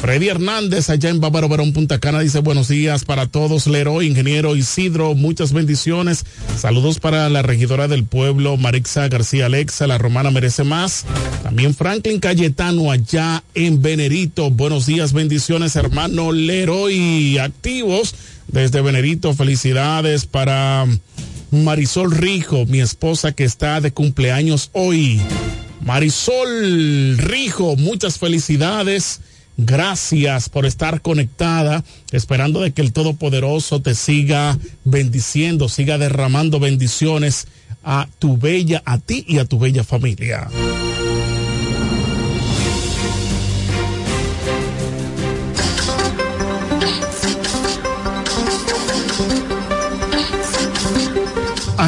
Freddy 0.00 0.28
Hernández 0.28 0.88
allá 0.88 1.10
en 1.10 1.20
Bávaro 1.20 1.48
Verón 1.48 1.72
Punta 1.72 1.98
Cana 1.98 2.20
dice 2.20 2.38
buenos 2.38 2.68
días 2.68 3.04
para 3.04 3.26
todos. 3.26 3.66
Leroy, 3.66 4.06
ingeniero 4.06 4.54
Isidro, 4.54 5.16
muchas 5.16 5.52
bendiciones. 5.52 6.24
Saludos 6.56 7.00
para 7.00 7.28
la 7.28 7.42
regidora 7.42 7.88
del 7.88 8.04
pueblo, 8.04 8.56
Marixa 8.56 9.08
García 9.08 9.46
Alexa, 9.46 9.88
la 9.88 9.98
romana 9.98 10.30
merece 10.30 10.62
más. 10.62 11.04
También 11.42 11.74
Franklin 11.74 12.20
Cayetano 12.20 12.92
allá 12.92 13.42
en 13.54 13.82
Venerito. 13.82 14.48
Buenos 14.50 14.86
días, 14.86 15.12
bendiciones, 15.12 15.74
hermano 15.74 16.30
Leroy. 16.30 17.38
Activos 17.38 18.14
desde 18.46 18.80
Venerito, 18.80 19.34
felicidades 19.34 20.24
para 20.24 20.86
Marisol 21.50 22.10
Rijo, 22.10 22.66
mi 22.66 22.80
esposa 22.80 23.32
que 23.32 23.44
está 23.44 23.80
de 23.80 23.92
cumpleaños 23.92 24.70
hoy. 24.72 25.20
Marisol 25.80 27.16
Rijo, 27.18 27.76
muchas 27.76 28.18
felicidades. 28.18 29.20
Gracias 29.56 30.48
por 30.48 30.66
estar 30.66 31.00
conectada, 31.02 31.82
esperando 32.12 32.60
de 32.60 32.72
que 32.72 32.82
el 32.82 32.92
Todopoderoso 32.92 33.82
te 33.82 33.96
siga 33.96 34.56
bendiciendo, 34.84 35.68
siga 35.68 35.98
derramando 35.98 36.60
bendiciones 36.60 37.48
a 37.82 38.08
tu 38.18 38.38
bella, 38.38 38.82
a 38.84 38.98
ti 38.98 39.24
y 39.26 39.38
a 39.38 39.46
tu 39.46 39.58
bella 39.58 39.82
familia. 39.82 40.48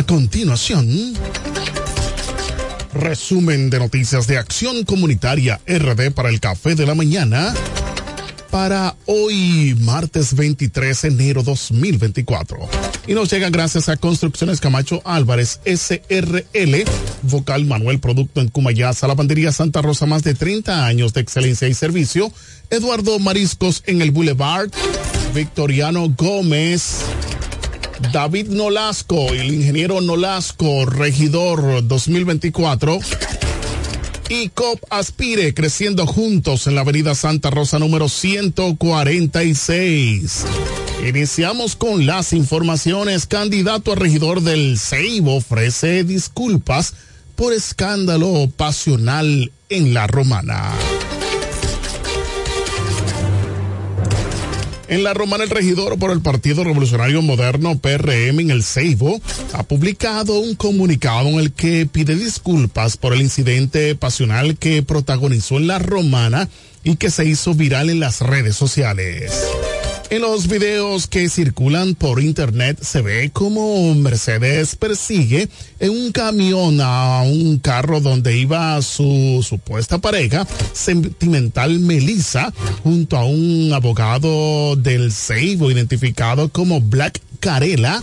A 0.00 0.02
continuación, 0.02 1.12
resumen 2.94 3.68
de 3.68 3.78
noticias 3.80 4.26
de 4.26 4.38
Acción 4.38 4.84
Comunitaria 4.84 5.60
RD 5.66 6.12
para 6.12 6.30
el 6.30 6.40
Café 6.40 6.74
de 6.74 6.86
la 6.86 6.94
Mañana 6.94 7.52
para 8.50 8.96
hoy, 9.04 9.76
martes 9.78 10.34
23 10.34 11.02
de 11.02 11.08
enero 11.08 11.42
2024. 11.42 12.56
Y 13.08 13.12
nos 13.12 13.30
llega 13.30 13.50
gracias 13.50 13.90
a 13.90 13.98
Construcciones 13.98 14.60
Camacho 14.60 15.02
Álvarez 15.04 15.60
SRL, 15.66 16.84
Vocal 17.20 17.66
Manuel 17.66 18.00
Producto 18.00 18.40
en 18.40 18.48
Cumayasa, 18.48 19.06
Lavandería 19.06 19.52
Santa 19.52 19.82
Rosa, 19.82 20.06
más 20.06 20.22
de 20.22 20.32
30 20.32 20.86
años 20.86 21.12
de 21.12 21.20
excelencia 21.20 21.68
y 21.68 21.74
servicio. 21.74 22.32
Eduardo 22.70 23.18
Mariscos 23.18 23.82
en 23.84 24.00
el 24.00 24.12
Boulevard, 24.12 24.70
Victoriano 25.34 26.08
Gómez, 26.16 27.02
David 28.12 28.48
Nolasco, 28.48 29.28
el 29.28 29.54
ingeniero 29.54 30.00
Nolasco, 30.00 30.86
regidor 30.86 31.86
2024. 31.86 32.98
Y 34.28 34.48
COP 34.50 34.80
Aspire, 34.90 35.54
creciendo 35.54 36.06
juntos 36.06 36.66
en 36.66 36.74
la 36.74 36.80
avenida 36.80 37.14
Santa 37.14 37.50
Rosa 37.50 37.78
número 37.78 38.08
146. 38.08 40.44
Iniciamos 41.06 41.76
con 41.76 42.06
las 42.06 42.32
informaciones. 42.32 43.26
Candidato 43.26 43.92
a 43.92 43.96
regidor 43.96 44.40
del 44.42 44.78
Ceibo 44.78 45.36
ofrece 45.36 46.04
disculpas 46.04 46.94
por 47.36 47.52
escándalo 47.52 48.50
pasional 48.56 49.52
en 49.68 49.92
la 49.94 50.06
romana. 50.06 50.72
En 54.90 55.04
la 55.04 55.14
Romana, 55.14 55.44
el 55.44 55.50
regidor 55.50 56.00
por 56.00 56.10
el 56.10 56.20
Partido 56.20 56.64
Revolucionario 56.64 57.22
Moderno 57.22 57.78
PRM 57.78 58.40
en 58.40 58.50
el 58.50 58.64
Ceibo 58.64 59.20
ha 59.52 59.62
publicado 59.62 60.40
un 60.40 60.56
comunicado 60.56 61.28
en 61.28 61.38
el 61.38 61.52
que 61.52 61.86
pide 61.86 62.16
disculpas 62.16 62.96
por 62.96 63.14
el 63.14 63.20
incidente 63.20 63.94
pasional 63.94 64.58
que 64.58 64.82
protagonizó 64.82 65.58
en 65.58 65.68
la 65.68 65.78
Romana 65.78 66.48
y 66.82 66.96
que 66.96 67.12
se 67.12 67.24
hizo 67.24 67.54
viral 67.54 67.88
en 67.88 68.00
las 68.00 68.20
redes 68.20 68.56
sociales. 68.56 69.30
En 70.10 70.22
los 70.22 70.48
videos 70.48 71.06
que 71.06 71.28
circulan 71.28 71.94
por 71.94 72.20
internet 72.20 72.82
se 72.82 73.00
ve 73.00 73.30
como 73.32 73.94
Mercedes 73.94 74.74
persigue 74.74 75.48
en 75.78 75.90
un 75.90 76.10
camión 76.10 76.80
a 76.80 77.22
un 77.22 77.60
carro 77.60 78.00
donde 78.00 78.36
iba 78.36 78.82
su 78.82 79.46
supuesta 79.48 79.98
pareja 79.98 80.48
sentimental 80.72 81.78
Melissa 81.78 82.52
junto 82.82 83.16
a 83.16 83.24
un 83.24 83.70
abogado 83.72 84.74
del 84.74 85.12
Seibo 85.12 85.70
identificado 85.70 86.48
como 86.48 86.80
Black 86.80 87.20
Carela. 87.38 88.02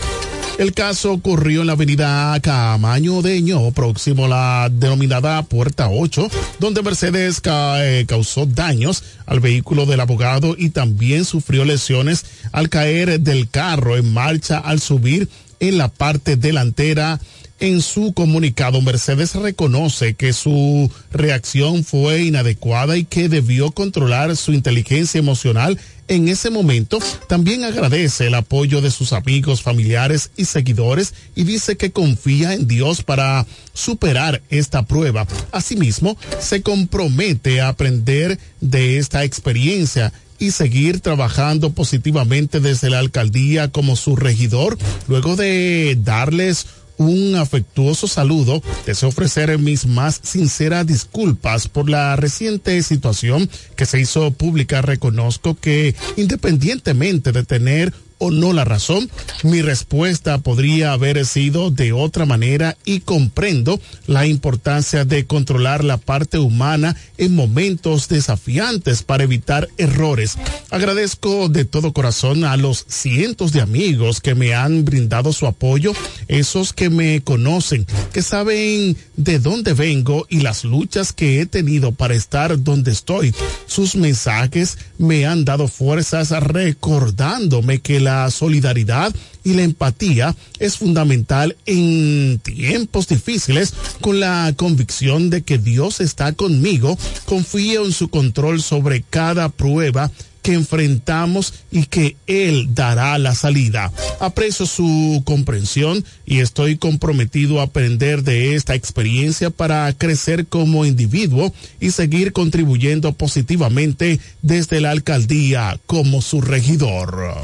El 0.58 0.74
caso 0.74 1.12
ocurrió 1.12 1.62
en 1.62 1.68
la 1.68 1.74
avenida 1.74 2.40
Camaño 2.42 3.22
Deño, 3.22 3.70
próximo 3.74 4.26
a 4.26 4.28
la 4.28 4.70
denominada 4.72 5.44
Puerta 5.44 5.88
8, 5.92 6.30
donde 6.60 6.82
Mercedes 6.82 7.40
eh, 7.46 8.06
causó 8.08 8.48
daños 8.48 9.04
al 9.28 9.40
vehículo 9.40 9.86
del 9.86 10.00
abogado 10.00 10.56
y 10.58 10.72
también 10.72 11.26
sufrió 11.26 11.64
lesiones 11.64 12.26
al 12.52 12.70
caer 12.70 13.20
del 13.20 13.48
carro 13.50 13.98
en 13.98 14.12
marcha 14.12 14.58
al 14.58 14.80
subir 14.80 15.30
en 15.60 15.78
la 15.78 15.90
parte 15.90 16.38
delantera. 16.38 17.20
En 17.60 17.82
su 17.82 18.14
comunicado, 18.14 18.82
Mercedes 18.82 19.36
reconoce 19.36 20.16
que 20.16 20.34
su 20.34 20.92
reacción 21.12 21.84
fue 21.84 22.24
inadecuada 22.24 22.98
y 22.98 23.04
que 23.04 23.30
debió 23.30 23.70
controlar 23.72 24.36
su 24.36 24.54
inteligencia 24.54 25.20
emocional 25.20 25.78
en 26.08 26.28
ese 26.28 26.50
momento. 26.50 27.00
También 27.28 27.64
agradece 27.64 28.28
el 28.28 28.36
apoyo 28.36 28.82
de 28.82 28.92
sus 28.92 29.14
amigos, 29.14 29.62
familiares 29.62 30.32
y 30.38 30.46
seguidores 30.46 31.14
y 31.36 31.44
dice 31.44 31.78
que 31.78 31.92
confía 31.92 32.54
en 32.54 32.68
Dios 32.68 33.04
para 33.04 33.46
superar 33.74 34.42
esta 34.50 34.84
prueba. 34.84 35.28
Asimismo, 35.52 36.18
se 36.40 36.62
compromete 36.62 37.62
a 37.62 37.70
aprender 37.70 38.40
de 38.62 38.98
esta 38.98 39.24
experiencia 39.24 40.14
y 40.40 40.52
seguir 40.52 41.00
trabajando 41.00 41.72
positivamente 41.72 42.60
desde 42.60 42.90
la 42.90 43.00
alcaldía 43.00 43.70
como 43.70 43.96
su 43.96 44.16
regidor, 44.16 44.78
luego 45.08 45.36
de 45.36 45.98
darles 46.00 46.68
un 46.98 47.36
afectuoso 47.36 48.08
saludo, 48.08 48.62
deseo 48.86 49.10
ofrecer 49.10 49.58
mis 49.58 49.86
más 49.86 50.20
sinceras 50.24 50.86
disculpas 50.86 51.68
por 51.68 51.90
la 51.90 52.16
reciente 52.16 52.82
situación 52.84 53.50
que 53.76 53.86
se 53.86 54.00
hizo 54.00 54.32
pública. 54.32 54.82
Reconozco 54.82 55.56
que 55.56 55.96
independientemente 56.16 57.32
de 57.32 57.44
tener 57.44 57.94
o 58.20 58.32
no 58.32 58.54
la 58.54 58.66
razón, 58.66 59.10
mi 59.44 59.62
respuesta 59.62 60.38
podría 60.40 60.94
haber 60.94 61.26
sido 61.26 61.72
de 61.72 61.94
otra 61.94 62.26
manera 62.26 62.78
y 62.86 63.02
comprendo 63.02 63.80
la 64.08 64.26
importancia 64.26 65.06
de 65.06 65.26
controlar 65.26 65.84
la 65.84 65.98
parte 65.98 66.40
humana 66.40 66.96
en 67.18 67.36
momentos 67.36 68.08
desafiantes 68.08 69.04
para 69.04 69.24
evitar 69.24 69.68
errores. 69.78 70.38
Agradezco 70.70 71.50
de 71.50 71.66
todo 71.66 71.94
corazón 71.94 72.44
a 72.44 72.58
los 72.58 72.86
cientos 72.88 73.52
de 73.52 73.62
amigos 73.62 74.22
que 74.22 74.36
me 74.36 74.54
han 74.54 74.86
brindado 74.86 75.34
su 75.34 75.46
apoyo, 75.46 75.94
esos 76.28 76.74
que 76.74 76.90
me 76.90 77.22
conocen, 77.22 77.86
que 78.14 78.22
saben 78.22 78.98
de 79.16 79.40
dónde 79.40 79.74
vengo 79.74 80.26
y 80.30 80.42
las 80.42 80.64
luchas 80.64 81.14
que 81.14 81.42
he 81.42 81.46
tenido 81.46 81.92
para 81.92 82.16
estar 82.16 82.64
donde 82.64 82.92
estoy. 82.92 83.34
Sus 83.66 83.96
mensajes 83.96 84.78
me 84.98 85.26
han 85.26 85.46
dado 85.46 85.68
fuerzas 85.68 86.30
recordándome 86.32 87.80
que 87.80 88.00
la 88.00 88.07
solidaridad 88.32 89.14
y 89.44 89.54
la 89.54 89.64
empatía 89.64 90.36
es 90.60 90.78
fundamental 90.78 91.56
en 91.66 92.40
tiempos 92.40 93.08
difíciles 93.08 93.74
con 94.02 94.20
la 94.20 94.54
convicción 94.56 95.30
de 95.30 95.42
que 95.42 95.58
Dios 95.58 96.02
está 96.02 96.34
conmigo. 96.34 96.98
Confío 97.26 97.86
en 97.86 97.94
su 97.94 98.10
control 98.10 98.62
sobre 98.62 99.02
cada 99.02 99.50
prueba 99.50 100.12
que 100.48 100.54
enfrentamos 100.54 101.54
y 101.72 101.88
que 101.88 102.16
Él 102.26 102.74
dará 102.74 103.18
la 103.18 103.36
salida. 103.36 103.92
Aprecio 104.22 104.66
su 104.66 105.22
comprensión 105.26 106.06
y 106.26 106.40
estoy 106.40 106.78
comprometido 106.78 107.60
a 107.60 107.64
aprender 107.64 108.24
de 108.24 108.56
esta 108.56 108.74
experiencia 108.74 109.50
para 109.50 109.92
crecer 109.92 110.48
como 110.48 110.86
individuo 110.86 111.54
y 111.82 111.92
seguir 111.92 112.32
contribuyendo 112.32 113.12
positivamente 113.12 114.22
desde 114.42 114.80
la 114.80 114.92
alcaldía 114.92 115.82
como 115.86 116.22
su 116.22 116.40
regidor. 116.40 117.42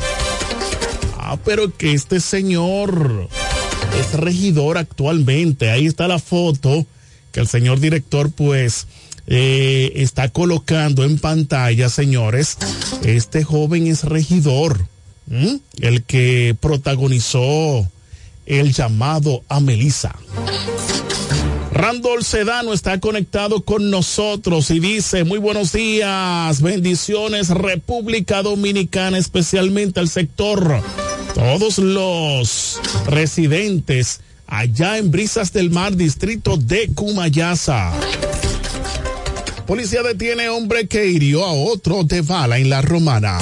Ah, 1.26 1.38
pero 1.46 1.76
que 1.76 1.94
este 1.94 2.20
señor 2.20 3.30
es 3.98 4.14
regidor 4.20 4.78
actualmente. 4.78 5.72
Ahí 5.72 5.86
está 5.86 6.10
la 6.10 6.20
foto 6.20 6.86
que 7.32 7.40
el 7.40 7.48
señor 7.48 7.80
director 7.80 8.30
pues 8.30 8.88
eh, 9.28 9.94
está 9.96 10.28
colocando 10.28 11.06
en 11.06 11.18
pantalla, 11.20 11.88
señores. 11.88 12.58
Este 13.04 13.46
joven 13.46 13.88
es 13.88 14.04
regidor, 14.04 14.86
el 15.80 16.04
que 16.04 16.58
protagonizó 16.60 17.88
el 18.46 18.74
llamado 18.74 19.44
a 19.48 19.62
Melissa. 19.62 20.14
Randall 21.72 22.24
Sedano 22.24 22.72
está 22.72 23.00
conectado 23.00 23.64
con 23.64 23.90
nosotros 23.90 24.70
y 24.72 24.80
dice, 24.80 25.24
muy 25.24 25.40
buenos 25.40 25.72
días, 25.72 26.62
bendiciones 26.62 27.50
República 27.50 28.44
Dominicana, 28.44 29.18
especialmente 29.18 30.00
al 30.00 30.08
sector, 30.08 30.84
todos 31.34 31.78
los 31.78 32.80
residentes 33.08 34.22
allá 34.48 34.98
en 34.98 35.12
Brisas 35.12 35.52
del 35.54 35.70
Mar, 35.70 35.96
distrito 35.96 36.58
de 36.58 36.90
Cumayasa. 36.94 37.94
Policía 39.66 40.04
detiene 40.04 40.50
hombre 40.50 40.88
que 40.88 41.08
hirió 41.08 41.46
a 41.46 41.54
otro 41.54 42.04
de 42.04 42.22
bala 42.22 42.58
en 42.58 42.70
la 42.70 42.82
romana. 42.82 43.40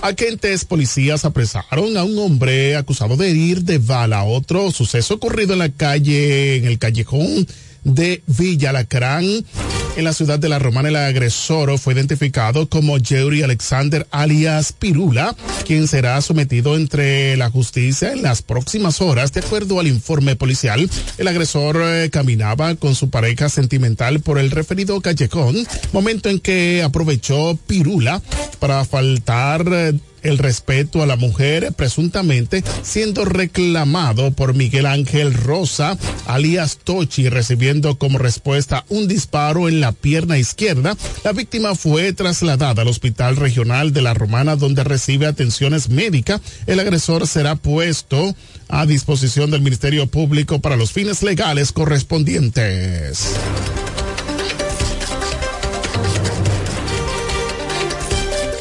Agentes 0.00 0.64
policías 0.64 1.24
apresaron 1.24 1.96
a 1.96 2.04
un 2.04 2.18
hombre 2.18 2.76
acusado 2.76 3.16
de 3.16 3.30
herir 3.30 3.62
de 3.62 3.78
bala 3.78 4.20
a 4.20 4.24
otro 4.24 4.70
suceso 4.70 5.14
ocurrido 5.14 5.54
en 5.54 5.58
la 5.58 5.68
calle, 5.70 6.56
en 6.56 6.66
el 6.66 6.78
callejón 6.78 7.46
de 7.82 8.22
Villa 8.26 8.72
Lacrán. 8.72 9.44
En 9.98 10.04
la 10.04 10.12
ciudad 10.12 10.38
de 10.38 10.48
La 10.48 10.60
Romana, 10.60 10.90
el 10.90 10.94
agresor 10.94 11.76
fue 11.76 11.92
identificado 11.92 12.68
como 12.68 12.98
Jerry 13.02 13.42
Alexander 13.42 14.06
alias 14.12 14.72
Pirula, 14.72 15.34
quien 15.66 15.88
será 15.88 16.20
sometido 16.20 16.76
entre 16.76 17.36
la 17.36 17.50
justicia 17.50 18.12
en 18.12 18.22
las 18.22 18.40
próximas 18.40 19.00
horas. 19.00 19.32
De 19.32 19.40
acuerdo 19.40 19.80
al 19.80 19.88
informe 19.88 20.36
policial, 20.36 20.88
el 21.18 21.26
agresor 21.26 21.80
eh, 21.82 22.10
caminaba 22.12 22.76
con 22.76 22.94
su 22.94 23.10
pareja 23.10 23.48
sentimental 23.48 24.20
por 24.20 24.38
el 24.38 24.52
referido 24.52 25.00
callejón, 25.00 25.66
momento 25.92 26.28
en 26.28 26.38
que 26.38 26.84
aprovechó 26.84 27.58
Pirula 27.66 28.22
para 28.60 28.84
faltar 28.84 29.66
eh, 29.68 29.94
el 30.22 30.38
respeto 30.38 31.02
a 31.02 31.06
la 31.06 31.16
mujer, 31.16 31.72
presuntamente 31.76 32.62
siendo 32.82 33.24
reclamado 33.24 34.32
por 34.32 34.54
Miguel 34.54 34.86
Ángel 34.86 35.34
Rosa, 35.34 35.96
alias 36.26 36.78
Tochi, 36.82 37.28
recibiendo 37.28 37.98
como 37.98 38.18
respuesta 38.18 38.84
un 38.88 39.08
disparo 39.08 39.68
en 39.68 39.80
la 39.80 39.92
pierna 39.92 40.38
izquierda. 40.38 40.96
La 41.24 41.32
víctima 41.32 41.74
fue 41.74 42.12
trasladada 42.12 42.82
al 42.82 42.88
Hospital 42.88 43.36
Regional 43.36 43.92
de 43.92 44.02
la 44.02 44.14
Romana, 44.14 44.56
donde 44.56 44.84
recibe 44.84 45.26
atenciones 45.26 45.88
médicas. 45.88 46.40
El 46.66 46.80
agresor 46.80 47.26
será 47.26 47.56
puesto 47.56 48.34
a 48.68 48.86
disposición 48.86 49.50
del 49.50 49.62
Ministerio 49.62 50.06
Público 50.06 50.60
para 50.60 50.76
los 50.76 50.92
fines 50.92 51.22
legales 51.22 51.72
correspondientes. 51.72 53.34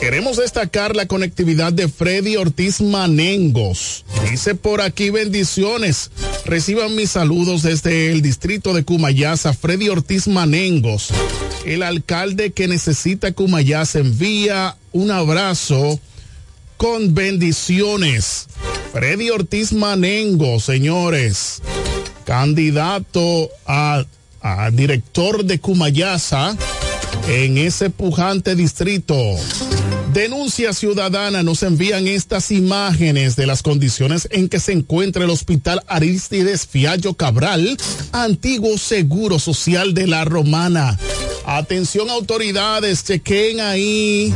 Queremos 0.08 0.38
destacar 0.38 0.96
la 0.96 1.06
conectividad 1.06 1.74
de 1.74 1.90
Freddy 1.90 2.38
Ortiz 2.38 2.80
Manengos. 2.80 4.06
Dice 4.32 4.56
por 4.56 4.80
aquí 4.80 5.10
bendiciones. 5.10 6.12
Reciban 6.46 6.96
mis 6.96 7.10
saludos 7.12 7.64
desde 7.64 8.10
el 8.14 8.22
distrito 8.22 8.74
de 8.74 8.86
Cumayasa, 8.86 9.52
Freddy 9.52 9.90
Ortiz 9.90 10.30
Manengos. 10.30 11.10
El 11.66 11.84
alcalde 11.84 12.54
que 12.54 12.70
necesita 12.70 13.34
Cumayasa 13.34 14.00
envía 14.00 14.78
un 14.94 15.12
abrazo 15.12 16.00
con 16.78 17.14
bendiciones. 17.14 18.48
Freddy 18.94 19.30
Ortiz 19.30 19.74
Manengo, 19.74 20.62
señores, 20.62 21.62
candidato 22.24 23.50
a, 23.66 24.06
director 24.72 25.44
de 25.44 25.60
Cumayasa 25.60 26.56
en 27.28 27.58
ese 27.58 27.90
pujante 27.90 28.56
distrito. 28.56 29.36
Denuncia 30.18 30.74
ciudadana, 30.74 31.44
nos 31.44 31.62
envían 31.62 32.08
estas 32.08 32.50
imágenes 32.50 33.36
de 33.36 33.46
las 33.46 33.62
condiciones 33.62 34.28
en 34.32 34.50
que 34.50 34.60
se 34.60 34.72
encuentra 34.72 35.24
el 35.24 35.30
hospital 35.30 35.84
Aristides 35.86 36.66
Fiallo 36.66 37.14
Cabral, 37.14 37.78
antiguo 38.14 38.80
seguro 38.80 39.38
social 39.38 39.94
de 39.94 40.08
la 40.08 40.26
Romana. 40.26 40.98
Atención 41.46 42.10
autoridades, 42.10 43.04
chequen 43.04 43.60
ahí 43.60 44.34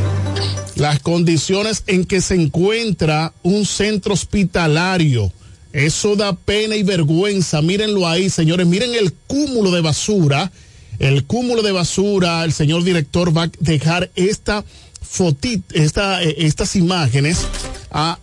las 0.76 1.00
condiciones 1.00 1.82
en 1.88 2.06
que 2.06 2.22
se 2.22 2.36
encuentra 2.36 3.34
un 3.42 3.66
centro 3.66 4.14
hospitalario. 4.14 5.34
Eso 5.74 6.16
da 6.16 6.36
pena 6.36 6.76
y 6.76 6.84
vergüenza. 6.84 7.60
Mírenlo 7.64 8.08
ahí, 8.08 8.30
señores. 8.30 8.68
Miren 8.68 8.94
el 8.94 9.14
cúmulo 9.14 9.72
de 9.72 9.82
basura. 9.82 10.52
El 11.00 11.24
cúmulo 11.24 11.64
de 11.64 11.72
basura. 11.72 12.44
El 12.44 12.54
señor 12.54 12.84
director 12.84 13.36
va 13.36 13.46
a 13.46 13.52
dejar 13.60 14.12
esta 14.16 14.64
fotit, 15.12 15.62
esta, 15.74 16.24
eh, 16.24 16.36
estas 16.38 16.78
imágenes 16.78 17.40
a, 17.92 18.18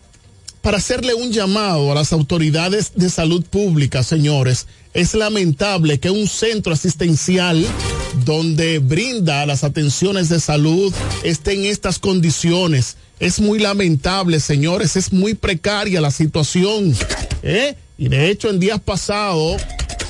para 0.63 0.79
hacerle 0.79 1.13
un 1.15 1.31
llamado 1.31 1.93
a 1.93 1.95
las 1.95 2.15
autoridades 2.15 2.93
de 2.95 3.11
salud 3.11 3.45
pública, 3.45 4.03
señores. 4.03 4.67
Es 4.95 5.13
lamentable 5.13 6.01
que 6.01 6.11
un 6.11 6.27
centro 6.27 6.73
asistencial 6.73 7.65
donde 8.25 8.79
brinda 8.79 9.45
las 9.45 9.65
atenciones 9.65 10.31
de 10.31 10.41
salud 10.41 10.93
esté 11.25 11.53
en 11.53 11.67
estas 11.67 11.99
condiciones. 11.99 12.97
Es 13.21 13.39
muy 13.39 13.59
lamentable, 13.59 14.41
señores, 14.41 14.97
es 14.97 15.13
muy 15.13 15.35
precaria 15.35 16.01
la 16.01 16.11
situación. 16.11 16.97
¿eh? 17.43 17.77
Y 17.99 18.09
de 18.09 18.31
hecho, 18.31 18.49
en 18.49 18.61
días 18.61 18.81
pasados 18.81 19.61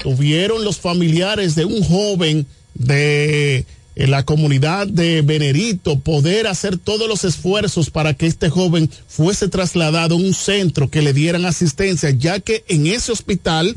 tuvieron 0.03 0.65
los 0.65 0.79
familiares 0.79 1.57
de 1.57 1.65
un 1.65 1.83
joven 1.83 2.47
de 2.75 3.67
en 3.99 4.13
la 4.13 4.25
comunidad 4.25 4.87
de 4.87 5.23
Venerito 5.23 5.99
poder 5.99 6.47
hacer 6.47 6.79
todos 6.79 7.09
los 7.09 7.25
esfuerzos 7.25 7.91
para 7.91 8.15
que 8.15 8.27
este 8.27 8.49
joven 8.49 8.89
fuese 9.09 9.49
trasladado 9.49 10.15
a 10.15 10.19
un 10.19 10.35
centro 10.35 10.89
que 10.89 11.03
le 11.03 11.13
dieran 11.13 11.45
asistencia, 11.45 12.11
ya 12.11 12.39
que 12.39 12.65
en 12.69 12.87
ese 12.87 13.13
hospital 13.13 13.75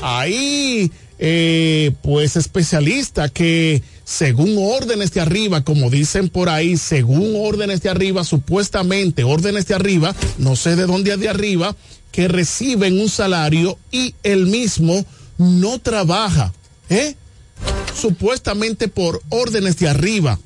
Hay 0.00 0.90
eh, 1.18 1.92
pues 2.02 2.36
especialistas 2.36 3.30
que 3.30 3.82
según 4.04 4.56
órdenes 4.58 5.12
de 5.12 5.20
arriba, 5.20 5.64
como 5.64 5.90
dicen 5.90 6.30
por 6.30 6.48
ahí, 6.48 6.78
según 6.78 7.34
órdenes 7.36 7.82
de 7.82 7.90
arriba, 7.90 8.24
supuestamente 8.24 9.22
órdenes 9.22 9.66
de 9.66 9.74
arriba, 9.74 10.14
no 10.38 10.56
sé 10.56 10.76
de 10.76 10.86
dónde 10.86 11.14
de 11.16 11.28
arriba, 11.28 11.76
que 12.10 12.26
reciben 12.28 12.98
un 13.00 13.10
salario 13.10 13.76
y 13.90 14.14
el 14.22 14.46
mismo 14.46 15.04
no 15.36 15.78
trabaja, 15.78 16.54
¿eh? 16.88 17.16
Supuestamente 17.94 18.88
por 18.88 19.22
órdenes 19.28 19.78
de 19.78 19.88
arriba. 19.88 20.38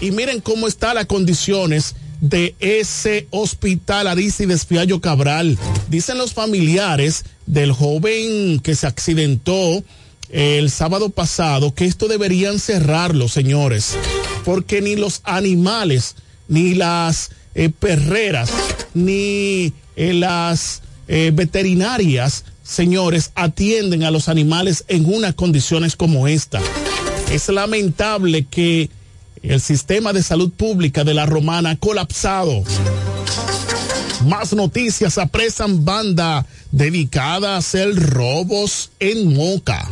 Y 0.00 0.10
miren 0.10 0.40
cómo 0.40 0.66
están 0.66 0.96
las 0.96 1.06
condiciones 1.06 1.94
de 2.20 2.54
ese 2.60 3.26
hospital 3.30 4.06
Aristides 4.06 4.66
Fiallo 4.66 5.00
Cabral. 5.00 5.58
Dicen 5.88 6.18
los 6.18 6.32
familiares 6.32 7.24
del 7.46 7.72
joven 7.72 8.60
que 8.60 8.74
se 8.74 8.86
accidentó 8.86 9.84
el 10.30 10.70
sábado 10.70 11.10
pasado 11.10 11.74
que 11.74 11.84
esto 11.84 12.08
deberían 12.08 12.58
cerrarlo, 12.58 13.28
señores, 13.28 13.96
porque 14.44 14.80
ni 14.80 14.96
los 14.96 15.20
animales, 15.24 16.16
ni 16.48 16.74
las 16.74 17.30
eh, 17.54 17.70
perreras, 17.70 18.50
ni 18.94 19.72
eh, 19.94 20.12
las 20.12 20.82
eh, 21.08 21.30
veterinarias, 21.32 22.44
señores, 22.66 23.32
atienden 23.34 24.04
a 24.04 24.10
los 24.10 24.28
animales 24.28 24.84
en 24.88 25.06
unas 25.06 25.34
condiciones 25.34 25.96
como 25.96 26.28
esta. 26.28 26.60
Es 27.30 27.48
lamentable 27.48 28.46
que 28.46 28.90
el 29.42 29.60
sistema 29.60 30.12
de 30.12 30.22
salud 30.22 30.50
pública 30.50 31.04
de 31.04 31.14
la 31.14 31.26
Romana 31.26 31.70
ha 31.70 31.76
colapsado. 31.76 32.64
Más 34.26 34.54
noticias, 34.54 35.18
apresan 35.18 35.84
banda 35.84 36.46
dedicada 36.72 37.54
a 37.54 37.58
hacer 37.58 37.94
robos 37.94 38.90
en 38.98 39.34
Moca. 39.34 39.86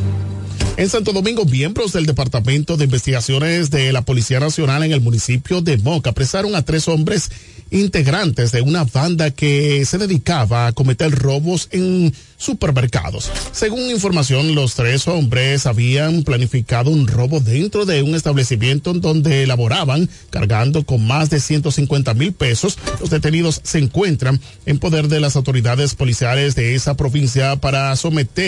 En 0.77 0.89
Santo 0.89 1.13
Domingo, 1.13 1.45
miembros 1.45 1.93
del 1.93 2.05
Departamento 2.05 2.75
de 2.75 2.83
Investigaciones 2.83 3.69
de 3.69 3.93
la 3.93 4.01
Policía 4.01 4.41
Nacional 4.41 4.83
en 4.83 4.91
el 4.91 4.99
municipio 4.99 5.61
de 5.61 5.77
Moca 5.77 6.09
apresaron 6.09 6.53
a 6.53 6.63
tres 6.63 6.89
hombres 6.89 7.31
integrantes 7.75 8.51
de 8.51 8.61
una 8.61 8.83
banda 8.85 9.31
que 9.31 9.85
se 9.85 9.97
dedicaba 9.97 10.67
a 10.67 10.71
cometer 10.73 11.11
robos 11.11 11.67
en 11.71 12.13
supermercados. 12.37 13.31
Según 13.51 13.89
información, 13.89 14.55
los 14.55 14.75
tres 14.75 15.07
hombres 15.07 15.65
habían 15.65 16.23
planificado 16.23 16.89
un 16.89 17.07
robo 17.07 17.39
dentro 17.39 17.85
de 17.85 18.03
un 18.03 18.15
establecimiento 18.15 18.93
donde 18.93 19.43
elaboraban, 19.43 20.09
cargando 20.29 20.85
con 20.85 21.05
más 21.05 21.29
de 21.29 21.39
150 21.39 22.13
mil 22.13 22.33
pesos. 22.33 22.77
Los 22.99 23.09
detenidos 23.09 23.61
se 23.63 23.79
encuentran 23.79 24.39
en 24.65 24.79
poder 24.79 25.07
de 25.07 25.19
las 25.19 25.35
autoridades 25.35 25.95
policiales 25.95 26.55
de 26.55 26.75
esa 26.75 26.95
provincia 26.95 27.55
para 27.57 27.95
someter 27.95 28.45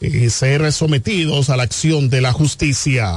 y 0.00 0.30
ser 0.30 0.70
sometidos 0.72 1.50
a 1.50 1.56
la 1.56 1.62
acción 1.64 2.08
de 2.08 2.20
la 2.20 2.32
justicia. 2.32 3.08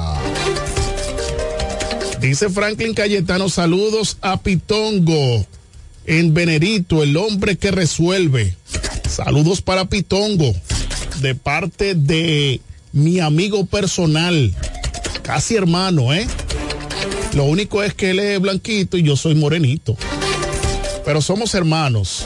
Dice 2.22 2.52
Franklin 2.52 2.94
Cayetano, 2.94 3.50
saludos 3.50 4.20
a 4.22 4.44
Pitongo 4.44 5.44
en 6.06 6.36
Venerito, 6.36 7.02
el 7.02 7.18
hombre 7.18 7.58
que 7.58 7.72
resuelve. 7.72 8.56
Saludos 9.10 9.64
para 9.64 9.86
Pitongo, 9.86 10.54
de 11.20 11.34
parte 11.34 11.96
de 11.96 12.62
mi 12.94 13.20
amigo 13.20 13.66
personal, 13.66 14.54
casi 15.24 15.56
hermano, 15.56 16.14
¿eh? 16.14 16.28
Lo 17.34 17.46
único 17.46 17.82
es 17.82 17.96
que 17.96 18.12
él 18.12 18.20
es 18.20 18.40
blanquito 18.40 18.98
y 18.98 19.04
yo 19.04 19.16
soy 19.18 19.34
morenito. 19.34 19.98
Pero 21.04 21.24
somos 21.24 21.56
hermanos. 21.56 22.26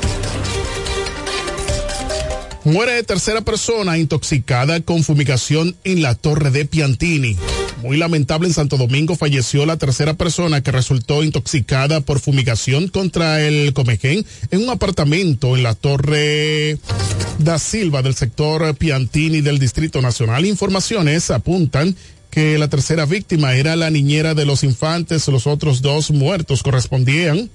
Muere 2.65 2.95
de 2.95 3.03
tercera 3.03 3.39
persona 3.39 3.97
intoxicada 3.97 4.81
con 4.81 5.03
fumigación 5.03 5.77
en 5.85 6.01
la 6.01 6.15
torre 6.15 6.51
de 6.51 6.65
Piantini. 6.65 7.37
Muy 7.81 7.97
lamentable 7.97 8.47
en 8.47 8.53
Santo 8.53 8.77
Domingo 8.77 9.15
falleció 9.15 9.65
la 9.65 9.77
tercera 9.77 10.13
persona 10.13 10.61
que 10.61 10.71
resultó 10.71 11.23
intoxicada 11.23 12.01
por 12.01 12.19
fumigación 12.19 12.87
contra 12.87 13.41
el 13.45 13.73
comején 13.73 14.25
en 14.51 14.63
un 14.63 14.69
apartamento 14.69 15.55
en 15.55 15.63
la 15.63 15.75
torre 15.75 16.77
da 17.37 17.59
Silva 17.59 18.01
del 18.01 18.15
sector 18.15 18.75
Piantini 18.75 19.41
del 19.41 19.59
Distrito 19.59 20.01
Nacional. 20.01 20.45
Informaciones 20.45 21.29
apuntan 21.31 21.95
que 22.31 22.57
la 22.57 22.69
tercera 22.69 23.05
víctima 23.05 23.55
era 23.55 23.75
la 23.75 23.89
niñera 23.89 24.33
de 24.33 24.45
los 24.45 24.63
infantes, 24.63 25.27
los 25.27 25.47
otros 25.47 25.81
dos 25.81 26.11
muertos 26.11 26.63
correspondían 26.63 27.49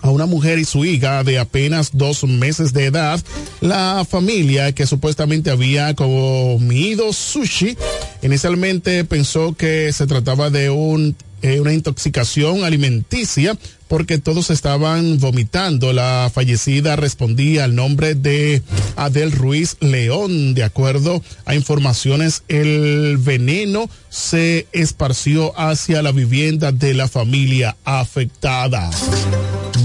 a 0.00 0.10
una 0.10 0.26
mujer 0.26 0.58
y 0.58 0.64
su 0.64 0.84
hija 0.84 1.22
de 1.24 1.38
apenas 1.38 1.90
dos 1.92 2.24
meses 2.24 2.72
de 2.72 2.86
edad. 2.86 3.22
La 3.60 4.06
familia 4.08 4.72
que 4.72 4.86
supuestamente 4.86 5.50
había 5.50 5.94
comido 5.94 7.12
sushi 7.12 7.76
inicialmente 8.22 9.04
pensó 9.04 9.54
que 9.54 9.92
se 9.92 10.06
trataba 10.06 10.50
de 10.50 10.66
eh, 10.66 11.60
una 11.60 11.72
intoxicación 11.72 12.64
alimenticia 12.64 13.56
porque 13.92 14.16
todos 14.16 14.50
estaban 14.50 15.18
vomitando. 15.18 15.92
La 15.92 16.30
fallecida 16.32 16.96
respondía 16.96 17.64
al 17.64 17.74
nombre 17.74 18.14
de 18.14 18.62
Adel 18.96 19.32
Ruiz 19.32 19.76
León. 19.80 20.54
De 20.54 20.64
acuerdo 20.64 21.22
a 21.44 21.54
informaciones, 21.54 22.42
el 22.48 23.18
veneno 23.18 23.90
se 24.08 24.66
esparció 24.72 25.52
hacia 25.60 26.00
la 26.00 26.12
vivienda 26.12 26.72
de 26.72 26.94
la 26.94 27.06
familia 27.06 27.76
afectada. 27.84 28.90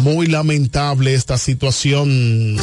Muy 0.08 0.28
lamentable 0.28 1.14
esta 1.14 1.38
situación. 1.38 2.56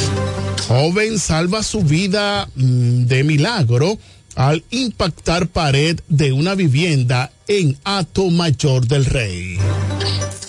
Joven 0.67 1.19
salva 1.19 1.61
su 1.61 1.83
vida 1.83 2.49
mm, 2.55 3.05
de 3.05 3.23
milagro 3.23 3.99
al 4.33 4.63
impactar 4.71 5.47
pared 5.49 5.99
de 6.07 6.31
una 6.31 6.55
vivienda 6.55 7.31
en 7.47 7.77
Ato 7.83 8.31
Mayor 8.31 8.87
del 8.87 9.05
Rey. 9.05 9.59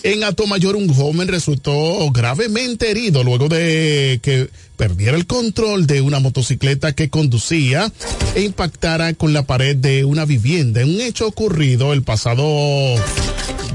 En 0.05 0.21
Mayor 0.49 0.75
un 0.77 0.89
joven 0.89 1.29
resultó 1.29 2.11
gravemente 2.13 2.91
herido 2.91 3.23
luego 3.23 3.51
de 3.51 4.19
que 4.23 4.49
perdiera 4.79 5.19
el 5.19 5.27
control 5.27 5.87
de 5.87 6.01
una 6.01 6.19
motocicleta 6.19 6.93
que 6.93 7.11
conducía 7.11 7.93
e 8.35 8.41
impactara 8.41 9.13
con 9.13 9.35
la 9.35 9.43
pared 9.43 9.77
de 9.77 10.07
una 10.07 10.25
vivienda. 10.25 10.83
Un 10.83 11.03
hecho 11.03 11.27
ocurrido 11.27 11.93
el 11.93 12.05
pasado 12.05 12.95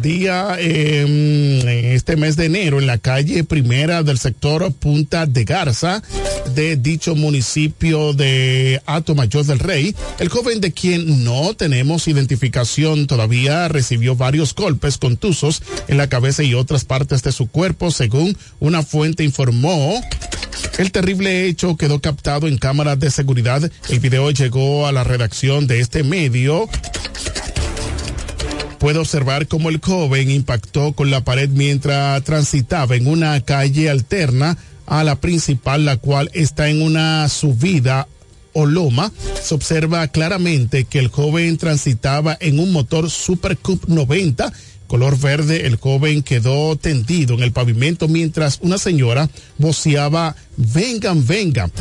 día 0.01 0.55
en 0.59 1.67
este 1.67 2.15
mes 2.15 2.35
de 2.35 2.45
enero 2.45 2.79
en 2.79 2.87
la 2.87 2.97
calle 2.97 3.43
primera 3.43 4.03
del 4.03 4.17
sector 4.17 4.71
Punta 4.73 5.25
de 5.25 5.43
Garza 5.43 6.01
de 6.55 6.75
dicho 6.75 7.15
municipio 7.15 8.13
de 8.13 8.81
Mayor 9.15 9.45
del 9.45 9.59
Rey. 9.59 9.95
El 10.19 10.29
joven 10.29 10.61
de 10.61 10.71
quien 10.71 11.23
no 11.23 11.53
tenemos 11.53 12.07
identificación 12.07 13.07
todavía 13.07 13.67
recibió 13.67 14.15
varios 14.15 14.55
golpes 14.55 14.97
contusos 14.97 15.61
en 15.87 15.97
la 15.97 16.07
cabeza 16.07 16.43
y 16.43 16.53
otras 16.53 16.85
partes 16.85 17.23
de 17.23 17.31
su 17.31 17.47
cuerpo, 17.47 17.91
según 17.91 18.37
una 18.59 18.83
fuente 18.83 19.23
informó. 19.23 20.01
El 20.77 20.91
terrible 20.91 21.45
hecho 21.47 21.77
quedó 21.77 21.99
captado 21.99 22.47
en 22.47 22.57
cámaras 22.57 22.99
de 22.99 23.11
seguridad. 23.11 23.69
El 23.89 23.99
video 23.99 24.31
llegó 24.31 24.87
a 24.87 24.91
la 24.91 25.03
redacción 25.03 25.67
de 25.67 25.79
este 25.79 26.03
medio 26.03 26.67
puede 28.81 28.97
observar 28.97 29.47
cómo 29.47 29.69
el 29.69 29.79
joven 29.79 30.31
impactó 30.31 30.93
con 30.93 31.11
la 31.11 31.23
pared 31.23 31.49
mientras 31.49 32.23
transitaba 32.23 32.95
en 32.95 33.05
una 33.05 33.39
calle 33.41 33.91
alterna 33.91 34.57
a 34.87 35.03
la 35.03 35.17
principal, 35.21 35.85
la 35.85 35.97
cual 35.97 36.31
está 36.33 36.67
en 36.67 36.81
una 36.81 37.29
subida 37.29 38.07
o 38.53 38.65
loma, 38.65 39.11
se 39.39 39.53
observa 39.53 40.07
claramente 40.07 40.85
que 40.85 40.97
el 40.97 41.09
joven 41.09 41.57
transitaba 41.57 42.35
en 42.39 42.59
un 42.59 42.71
motor 42.71 43.11
Super 43.11 43.55
Cup 43.55 43.83
90 43.85 44.51
color 44.87 45.17
verde. 45.19 45.67
El 45.67 45.75
joven 45.75 46.23
quedó 46.23 46.75
tendido 46.75 47.35
en 47.35 47.43
el 47.43 47.51
pavimento 47.51 48.07
mientras 48.07 48.57
una 48.63 48.79
señora 48.79 49.29
voceaba, 49.59 50.35
vengan, 50.57 51.25
vengan. 51.27 51.71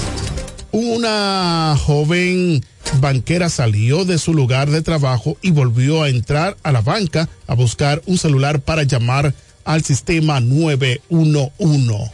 Una 0.70 1.76
joven 1.82 2.62
banquera 3.00 3.48
salió 3.48 4.04
de 4.04 4.18
su 4.18 4.34
lugar 4.34 4.70
de 4.70 4.82
trabajo 4.82 5.36
y 5.42 5.50
volvió 5.50 6.02
a 6.02 6.08
entrar 6.08 6.56
a 6.62 6.72
la 6.72 6.80
banca 6.80 7.28
a 7.46 7.54
buscar 7.54 8.02
un 8.06 8.18
celular 8.18 8.60
para 8.60 8.82
llamar 8.82 9.34
al 9.64 9.84
sistema 9.84 10.40
911. 10.40 12.10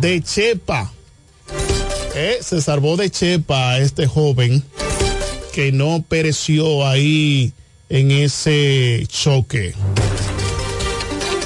De 0.00 0.22
Chepa. 0.22 0.92
Eh, 2.16 2.38
se 2.40 2.62
salvó 2.62 2.96
de 2.96 3.10
Chepa 3.10 3.78
este 3.78 4.06
joven 4.06 4.62
que 5.52 5.72
no 5.72 6.04
pereció 6.08 6.86
ahí 6.86 7.52
en 7.88 8.10
ese 8.10 9.06
choque. 9.08 9.74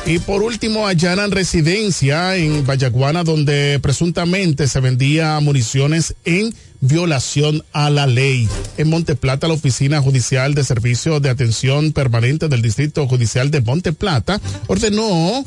Y 0.07 0.18
por 0.20 0.42
último, 0.42 0.87
allanan 0.87 1.31
residencia 1.31 2.37
en 2.37 2.64
Vallaguana 2.66 3.24
donde 3.24 3.79
presuntamente 3.83 4.66
se 4.66 4.81
vendía 4.81 5.38
municiones 5.40 6.14
en 6.24 6.55
violación 6.81 7.64
a 7.73 7.91
la 7.91 8.07
ley. 8.07 8.49
En 8.77 8.88
Monteplata, 8.88 9.49
la 9.49 9.55
Oficina 9.55 10.01
Judicial 10.01 10.55
de 10.55 10.64
Servicio 10.64 11.21
de 11.21 11.31
Atención 11.31 11.93
Permanente 11.93 12.49
del 12.49 12.62
Distrito 12.62 13.07
Judicial 13.07 13.51
de 13.51 13.61
Monteplata 13.61 14.41
ordenó 14.67 15.45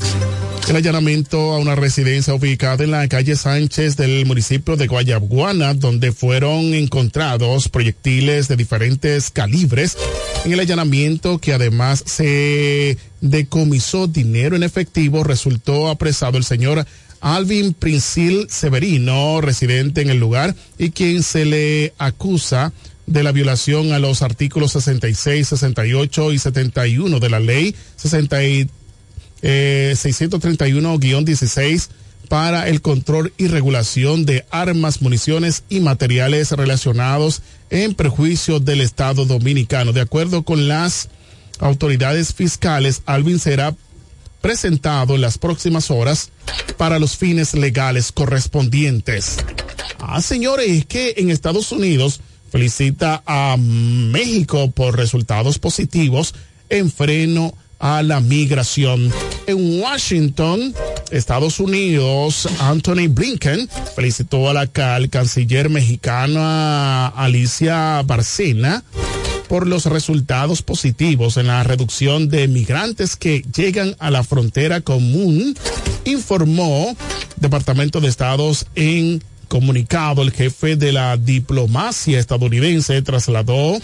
el 0.67 0.76
allanamiento 0.76 1.54
a 1.54 1.58
una 1.58 1.76
residencia 1.76 2.34
ubicada 2.34 2.84
en 2.84 2.91
la 2.91 3.08
calle 3.08 3.36
Sánchez 3.36 3.98
del 3.98 4.26
municipio 4.26 4.78
de 4.78 4.88
Guayabuana, 4.88 5.74
donde 5.74 6.12
fueron 6.12 6.74
encontrados 6.74 7.67
proyectiles 7.70 8.48
de 8.48 8.56
diferentes 8.56 9.32
calibres. 9.32 9.98
En 10.46 10.54
el 10.54 10.60
allanamiento, 10.60 11.39
que 11.39 11.54
además 11.54 12.04
se 12.06 12.98
decomisó 13.22 14.08
dinero 14.08 14.56
en 14.56 14.63
efectivo, 14.63 15.24
resultó 15.24 15.89
apresado 15.89 16.38
el 16.38 16.44
señor 16.44 16.86
Alvin 17.21 17.73
Princil 17.73 18.47
Severino, 18.49 19.39
residente 19.41 20.01
en 20.01 20.10
el 20.10 20.19
lugar, 20.19 20.55
y 20.77 20.89
quien 20.89 21.23
se 21.23 21.45
le 21.45 21.93
acusa 21.97 22.73
de 23.05 23.23
la 23.23 23.31
violación 23.31 23.93
a 23.93 23.99
los 23.99 24.21
artículos 24.21 24.73
66, 24.73 25.47
68 25.47 26.34
y 26.34 26.39
71 26.39 27.19
de 27.19 27.29
la 27.29 27.39
ley 27.39 27.75
60 27.95 28.38
eh, 29.43 29.93
631-16 29.95 31.89
para 32.29 32.69
el 32.69 32.81
control 32.81 33.34
y 33.38 33.47
regulación 33.47 34.25
de 34.25 34.45
armas, 34.51 35.01
municiones 35.01 35.63
y 35.67 35.81
materiales 35.81 36.51
relacionados 36.51 37.41
en 37.69 37.93
perjuicio 37.93 38.60
del 38.60 38.79
Estado 38.81 39.25
dominicano. 39.25 39.91
De 39.91 40.01
acuerdo 40.01 40.43
con 40.43 40.67
las 40.67 41.10
autoridades 41.60 42.34
fiscales, 42.34 43.01
Alvin 43.05 43.39
será 43.39 43.75
presentado 44.41 45.15
en 45.15 45.21
las 45.21 45.38
próximas 45.38 45.91
horas 45.91 46.30
para 46.77 46.99
los 46.99 47.15
fines 47.15 47.54
legales 47.54 48.12
correspondientes. 48.12 49.38
Ah, 49.99 50.21
señores, 50.21 50.67
es 50.69 50.86
que 50.86 51.13
en 51.17 51.30
Estados 51.30 51.71
Unidos 51.71 52.21
felicita 52.51 53.23
a 53.25 53.56
México 53.58 54.71
por 54.71 54.97
resultados 54.97 55.60
positivos 55.60 56.34
en 56.69 56.91
freno 56.91 57.54
a 57.80 58.04
la 58.04 58.19
migración. 58.19 59.12
En 59.47 59.82
Washington, 59.82 60.73
Estados 61.12 61.60
Unidos, 61.60 62.47
Anthony 62.60 63.08
Blinken 63.10 63.67
felicitó 63.95 64.49
a 64.49 64.54
la 64.54 64.69
al 64.95 65.10
canciller 65.10 65.69
mexicana 65.69 67.08
Alicia 67.08 68.01
Barcena 68.04 68.84
por 69.52 69.68
los 69.68 69.86
resultados 69.86 70.62
positivos 70.62 71.36
en 71.36 71.48
la 71.48 71.62
reducción 71.64 72.30
de 72.30 72.48
migrantes 72.48 73.18
que 73.18 73.44
llegan 73.54 73.98
a 74.00 74.10
la 74.10 74.24
frontera 74.24 74.80
común, 74.80 75.58
informó 76.06 76.96
Departamento 77.36 78.00
de 78.00 78.08
Estados 78.08 78.66
en 78.76 79.22
comunicado, 79.50 80.22
el 80.22 80.32
jefe 80.32 80.78
de 80.78 80.94
la 80.94 81.18
diplomacia 81.18 82.18
estadounidense 82.18 83.02
trasladó 83.02 83.78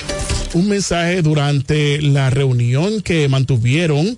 un 0.54 0.70
mensaje 0.70 1.22
durante 1.22 2.02
la 2.02 2.30
reunión 2.30 3.02
que 3.02 3.28
mantuvieron 3.28 4.18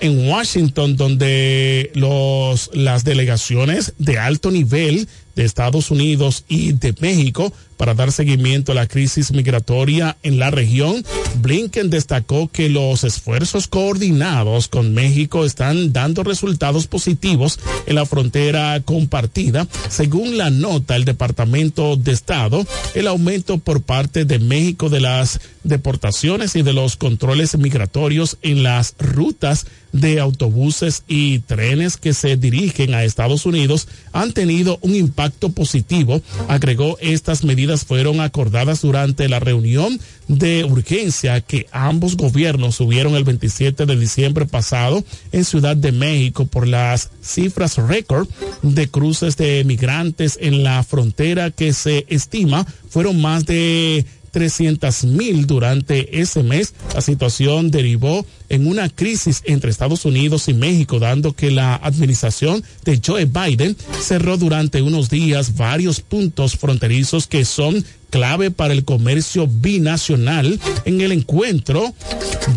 en 0.00 0.28
Washington, 0.28 0.96
donde 0.96 1.92
los, 1.94 2.68
las 2.72 3.04
delegaciones 3.04 3.92
de 3.98 4.18
alto 4.18 4.50
nivel 4.50 5.06
de 5.36 5.44
Estados 5.44 5.92
Unidos 5.92 6.44
y 6.48 6.72
de 6.72 6.94
México 6.98 7.52
para 7.80 7.94
dar 7.94 8.12
seguimiento 8.12 8.72
a 8.72 8.74
la 8.74 8.86
crisis 8.86 9.32
migratoria 9.32 10.18
en 10.22 10.38
la 10.38 10.50
región. 10.50 11.02
Blinken 11.40 11.88
destacó 11.88 12.46
que 12.46 12.68
los 12.68 13.04
esfuerzos 13.04 13.68
coordinados 13.68 14.68
con 14.68 14.92
México 14.92 15.46
están 15.46 15.90
dando 15.90 16.22
resultados 16.22 16.86
positivos 16.86 17.58
en 17.86 17.94
la 17.94 18.04
frontera 18.04 18.82
compartida. 18.84 19.66
Según 19.88 20.36
la 20.36 20.50
nota 20.50 20.92
del 20.92 21.06
Departamento 21.06 21.96
de 21.96 22.12
Estado, 22.12 22.66
el 22.94 23.06
aumento 23.06 23.56
por 23.56 23.80
parte 23.80 24.26
de 24.26 24.38
México 24.38 24.90
de 24.90 25.00
las 25.00 25.40
deportaciones 25.64 26.56
y 26.56 26.62
de 26.62 26.74
los 26.74 26.96
controles 26.96 27.56
migratorios 27.56 28.36
en 28.42 28.62
las 28.62 28.94
rutas 28.98 29.64
de 29.92 30.20
autobuses 30.20 31.02
y 31.08 31.40
trenes 31.40 31.96
que 31.96 32.14
se 32.14 32.36
dirigen 32.36 32.94
a 32.94 33.04
Estados 33.04 33.44
Unidos 33.44 33.88
han 34.12 34.32
tenido 34.32 34.78
un 34.82 34.94
impacto 34.94 35.50
positivo. 35.50 36.22
Agregó 36.48 36.96
estas 37.00 37.44
medidas 37.44 37.69
fueron 37.78 38.20
acordadas 38.20 38.82
durante 38.82 39.28
la 39.28 39.40
reunión 39.40 39.98
de 40.28 40.64
urgencia 40.64 41.40
que 41.40 41.66
ambos 41.72 42.16
gobiernos 42.16 42.76
subieron 42.76 43.14
el 43.14 43.24
27 43.24 43.86
de 43.86 43.96
diciembre 43.96 44.46
pasado 44.46 45.04
en 45.32 45.44
Ciudad 45.44 45.76
de 45.76 45.92
México 45.92 46.46
por 46.46 46.66
las 46.66 47.10
cifras 47.22 47.76
récord 47.76 48.28
de 48.62 48.88
cruces 48.88 49.36
de 49.36 49.64
migrantes 49.64 50.38
en 50.40 50.62
la 50.62 50.82
frontera 50.82 51.50
que 51.50 51.72
se 51.72 52.06
estima 52.08 52.66
fueron 52.88 53.20
más 53.20 53.46
de 53.46 54.04
300 54.30 55.04
mil 55.04 55.46
durante 55.46 56.20
ese 56.20 56.42
mes. 56.42 56.74
La 56.94 57.00
situación 57.00 57.70
derivó 57.70 58.24
en 58.48 58.66
una 58.66 58.88
crisis 58.88 59.42
entre 59.44 59.70
Estados 59.70 60.04
Unidos 60.04 60.48
y 60.48 60.54
México, 60.54 60.98
dando 60.98 61.32
que 61.32 61.50
la 61.50 61.76
administración 61.76 62.62
de 62.84 63.00
Joe 63.04 63.26
Biden 63.26 63.76
cerró 64.00 64.36
durante 64.36 64.82
unos 64.82 65.08
días 65.10 65.56
varios 65.56 66.00
puntos 66.00 66.56
fronterizos 66.56 67.26
que 67.26 67.44
son 67.44 67.84
clave 68.10 68.50
para 68.50 68.74
el 68.74 68.84
comercio 68.84 69.46
binacional. 69.46 70.60
En 70.84 71.00
el 71.00 71.12
encuentro, 71.12 71.94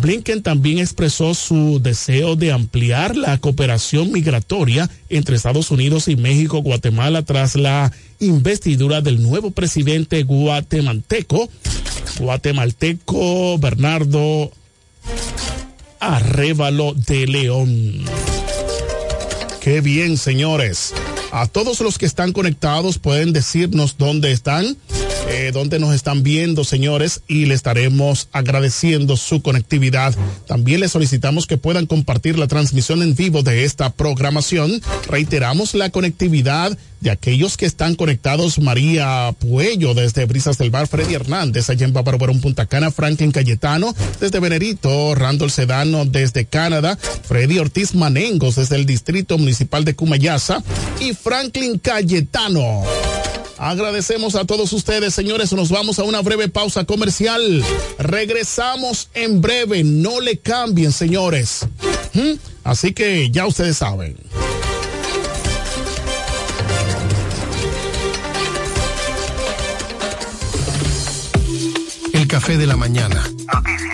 Blinken 0.00 0.42
también 0.42 0.78
expresó 0.78 1.34
su 1.34 1.80
deseo 1.80 2.36
de 2.36 2.52
ampliar 2.52 3.16
la 3.16 3.38
cooperación 3.38 4.12
migratoria 4.12 4.90
entre 5.08 5.36
Estados 5.36 5.70
Unidos 5.70 6.08
y 6.08 6.16
México, 6.16 6.58
Guatemala, 6.58 7.22
tras 7.22 7.54
la 7.54 7.92
investidura 8.20 9.00
del 9.00 9.22
nuevo 9.22 9.50
presidente 9.50 10.22
guatemalteco, 10.24 11.48
guatemalteco 12.18 13.58
Bernardo 13.58 14.52
Arrévalo 16.00 16.94
de 16.94 17.26
León. 17.26 18.04
Qué 19.60 19.80
bien, 19.80 20.18
señores. 20.18 20.92
A 21.32 21.46
todos 21.46 21.80
los 21.80 21.96
que 21.96 22.04
están 22.06 22.32
conectados 22.32 22.98
pueden 22.98 23.32
decirnos 23.32 23.96
dónde 23.96 24.30
están, 24.30 24.76
eh, 25.28 25.50
dónde 25.52 25.78
nos 25.78 25.94
están 25.94 26.22
viendo, 26.22 26.64
señores, 26.64 27.22
y 27.28 27.46
le 27.46 27.54
estaremos 27.54 28.28
agradeciendo 28.32 29.16
su 29.16 29.42
conectividad. 29.42 30.14
También 30.46 30.80
les 30.80 30.92
solicitamos 30.92 31.46
que 31.46 31.56
puedan 31.56 31.86
compartir 31.86 32.38
la 32.38 32.46
transmisión 32.46 33.02
en 33.02 33.14
vivo 33.14 33.42
de 33.42 33.64
esta 33.64 33.90
programación. 33.90 34.80
Reiteramos 35.08 35.74
la 35.74 35.90
conectividad 35.90 36.76
de 37.00 37.10
aquellos 37.10 37.56
que 37.56 37.66
están 37.66 37.94
conectados, 37.94 38.58
María 38.58 39.34
Puello 39.38 39.92
desde 39.92 40.24
Brisas 40.24 40.56
del 40.56 40.70
Bar, 40.70 40.88
Freddy 40.88 41.14
Hernández 41.14 41.68
allá 41.68 41.84
en 41.84 41.92
Babarbarón, 41.92 42.40
Punta 42.40 42.66
Cana, 42.66 42.90
Franklin 42.90 43.30
Cayetano 43.30 43.94
desde 44.20 44.40
Venerito, 44.40 45.14
Randall 45.14 45.50
Sedano 45.50 46.06
desde 46.06 46.46
Canadá, 46.46 46.96
Freddy 46.96 47.58
Ortiz 47.58 47.94
Manengos 47.94 48.56
desde 48.56 48.76
el 48.76 48.86
Distrito 48.86 49.36
Municipal 49.36 49.84
de 49.84 49.94
Cumayasa 49.94 50.62
y 50.98 51.12
Franklin 51.12 51.78
Cayetano. 51.78 52.84
Agradecemos 53.64 54.34
a 54.34 54.44
todos 54.44 54.74
ustedes, 54.74 55.14
señores. 55.14 55.50
Nos 55.54 55.70
vamos 55.70 55.98
a 55.98 56.02
una 56.02 56.20
breve 56.20 56.50
pausa 56.50 56.84
comercial. 56.84 57.64
Regresamos 57.98 59.08
en 59.14 59.40
breve. 59.40 59.82
No 59.82 60.20
le 60.20 60.36
cambien, 60.36 60.92
señores. 60.92 61.66
¿Mm? 62.12 62.32
Así 62.62 62.92
que 62.92 63.30
ya 63.30 63.46
ustedes 63.46 63.78
saben. 63.78 64.18
El 72.12 72.28
café 72.28 72.58
de 72.58 72.66
la 72.66 72.76
mañana. 72.76 73.26
Noticias. 73.50 73.93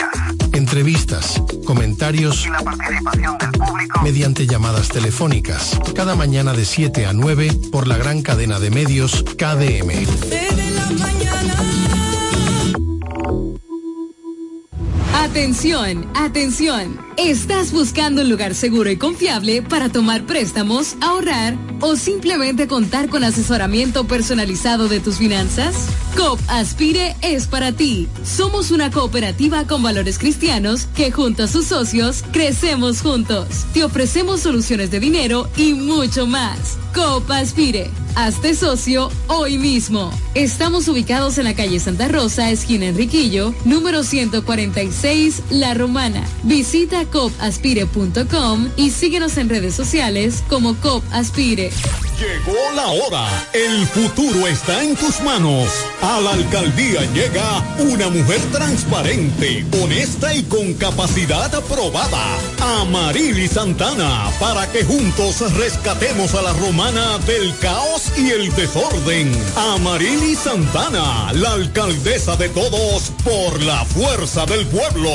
Entrevistas, 0.60 1.42
comentarios 1.64 2.44
y 2.44 2.50
la 2.50 2.60
participación 2.60 3.38
del 3.38 3.50
público 3.52 4.02
mediante 4.02 4.46
llamadas 4.46 4.90
telefónicas. 4.90 5.80
Cada 5.96 6.14
mañana 6.14 6.52
de 6.52 6.66
7 6.66 7.06
a 7.06 7.14
9 7.14 7.50
por 7.72 7.88
la 7.88 7.96
gran 7.96 8.20
cadena 8.20 8.60
de 8.60 8.70
medios 8.70 9.24
KDM. 9.38 10.06
Atención, 15.14 16.10
atención. 16.14 17.09
¿Estás 17.22 17.70
buscando 17.70 18.22
un 18.22 18.30
lugar 18.30 18.54
seguro 18.54 18.90
y 18.90 18.96
confiable 18.96 19.60
para 19.60 19.90
tomar 19.90 20.24
préstamos, 20.24 20.96
ahorrar 21.02 21.54
o 21.80 21.94
simplemente 21.94 22.66
contar 22.66 23.10
con 23.10 23.24
asesoramiento 23.24 24.06
personalizado 24.06 24.88
de 24.88 25.00
tus 25.00 25.18
finanzas? 25.18 25.76
COP 26.16 26.40
Aspire 26.48 27.16
es 27.20 27.46
para 27.46 27.72
ti. 27.72 28.08
Somos 28.24 28.70
una 28.70 28.90
cooperativa 28.90 29.66
con 29.66 29.82
valores 29.82 30.18
cristianos 30.18 30.86
que 30.96 31.12
junto 31.12 31.44
a 31.44 31.46
sus 31.48 31.66
socios 31.66 32.24
crecemos 32.32 33.02
juntos. 33.02 33.66
Te 33.74 33.84
ofrecemos 33.84 34.40
soluciones 34.40 34.90
de 34.90 35.00
dinero 35.00 35.46
y 35.58 35.74
mucho 35.74 36.26
más. 36.26 36.78
COP 36.94 37.30
Aspire. 37.30 37.90
Hazte 38.16 38.54
socio 38.54 39.10
hoy 39.28 39.56
mismo. 39.56 40.10
Estamos 40.34 40.88
ubicados 40.88 41.38
en 41.38 41.44
la 41.44 41.54
calle 41.54 41.78
Santa 41.78 42.08
Rosa, 42.08 42.50
esquina 42.50 42.86
Enriquillo, 42.86 43.54
número 43.64 44.02
146, 44.02 45.42
La 45.50 45.74
Romana. 45.74 46.26
Visita 46.42 47.04
copaspire.com 47.10 48.70
y 48.76 48.90
síguenos 48.90 49.36
en 49.36 49.48
redes 49.48 49.74
sociales 49.74 50.42
como 50.48 50.74
Copaspire. 50.76 51.70
Llegó 52.20 52.58
la 52.76 52.88
hora. 52.88 53.48
El 53.54 53.86
futuro 53.86 54.46
está 54.46 54.84
en 54.84 54.94
tus 54.94 55.22
manos. 55.22 55.70
A 56.02 56.20
la 56.20 56.32
alcaldía 56.32 57.00
llega 57.14 57.64
una 57.78 58.10
mujer 58.10 58.40
transparente, 58.52 59.64
honesta 59.82 60.34
y 60.34 60.42
con 60.42 60.74
capacidad 60.74 61.54
aprobada. 61.54 62.36
Amarili 62.60 63.48
Santana, 63.48 64.30
para 64.38 64.70
que 64.70 64.84
juntos 64.84 65.40
rescatemos 65.56 66.34
a 66.34 66.42
la 66.42 66.52
romana 66.52 67.16
del 67.26 67.56
caos 67.56 68.12
y 68.18 68.28
el 68.28 68.54
desorden. 68.54 69.32
Amarili 69.56 70.34
Santana, 70.34 71.32
la 71.32 71.52
alcaldesa 71.52 72.36
de 72.36 72.50
todos 72.50 73.12
por 73.24 73.62
la 73.62 73.82
fuerza 73.86 74.44
del 74.44 74.66
pueblo. 74.66 75.10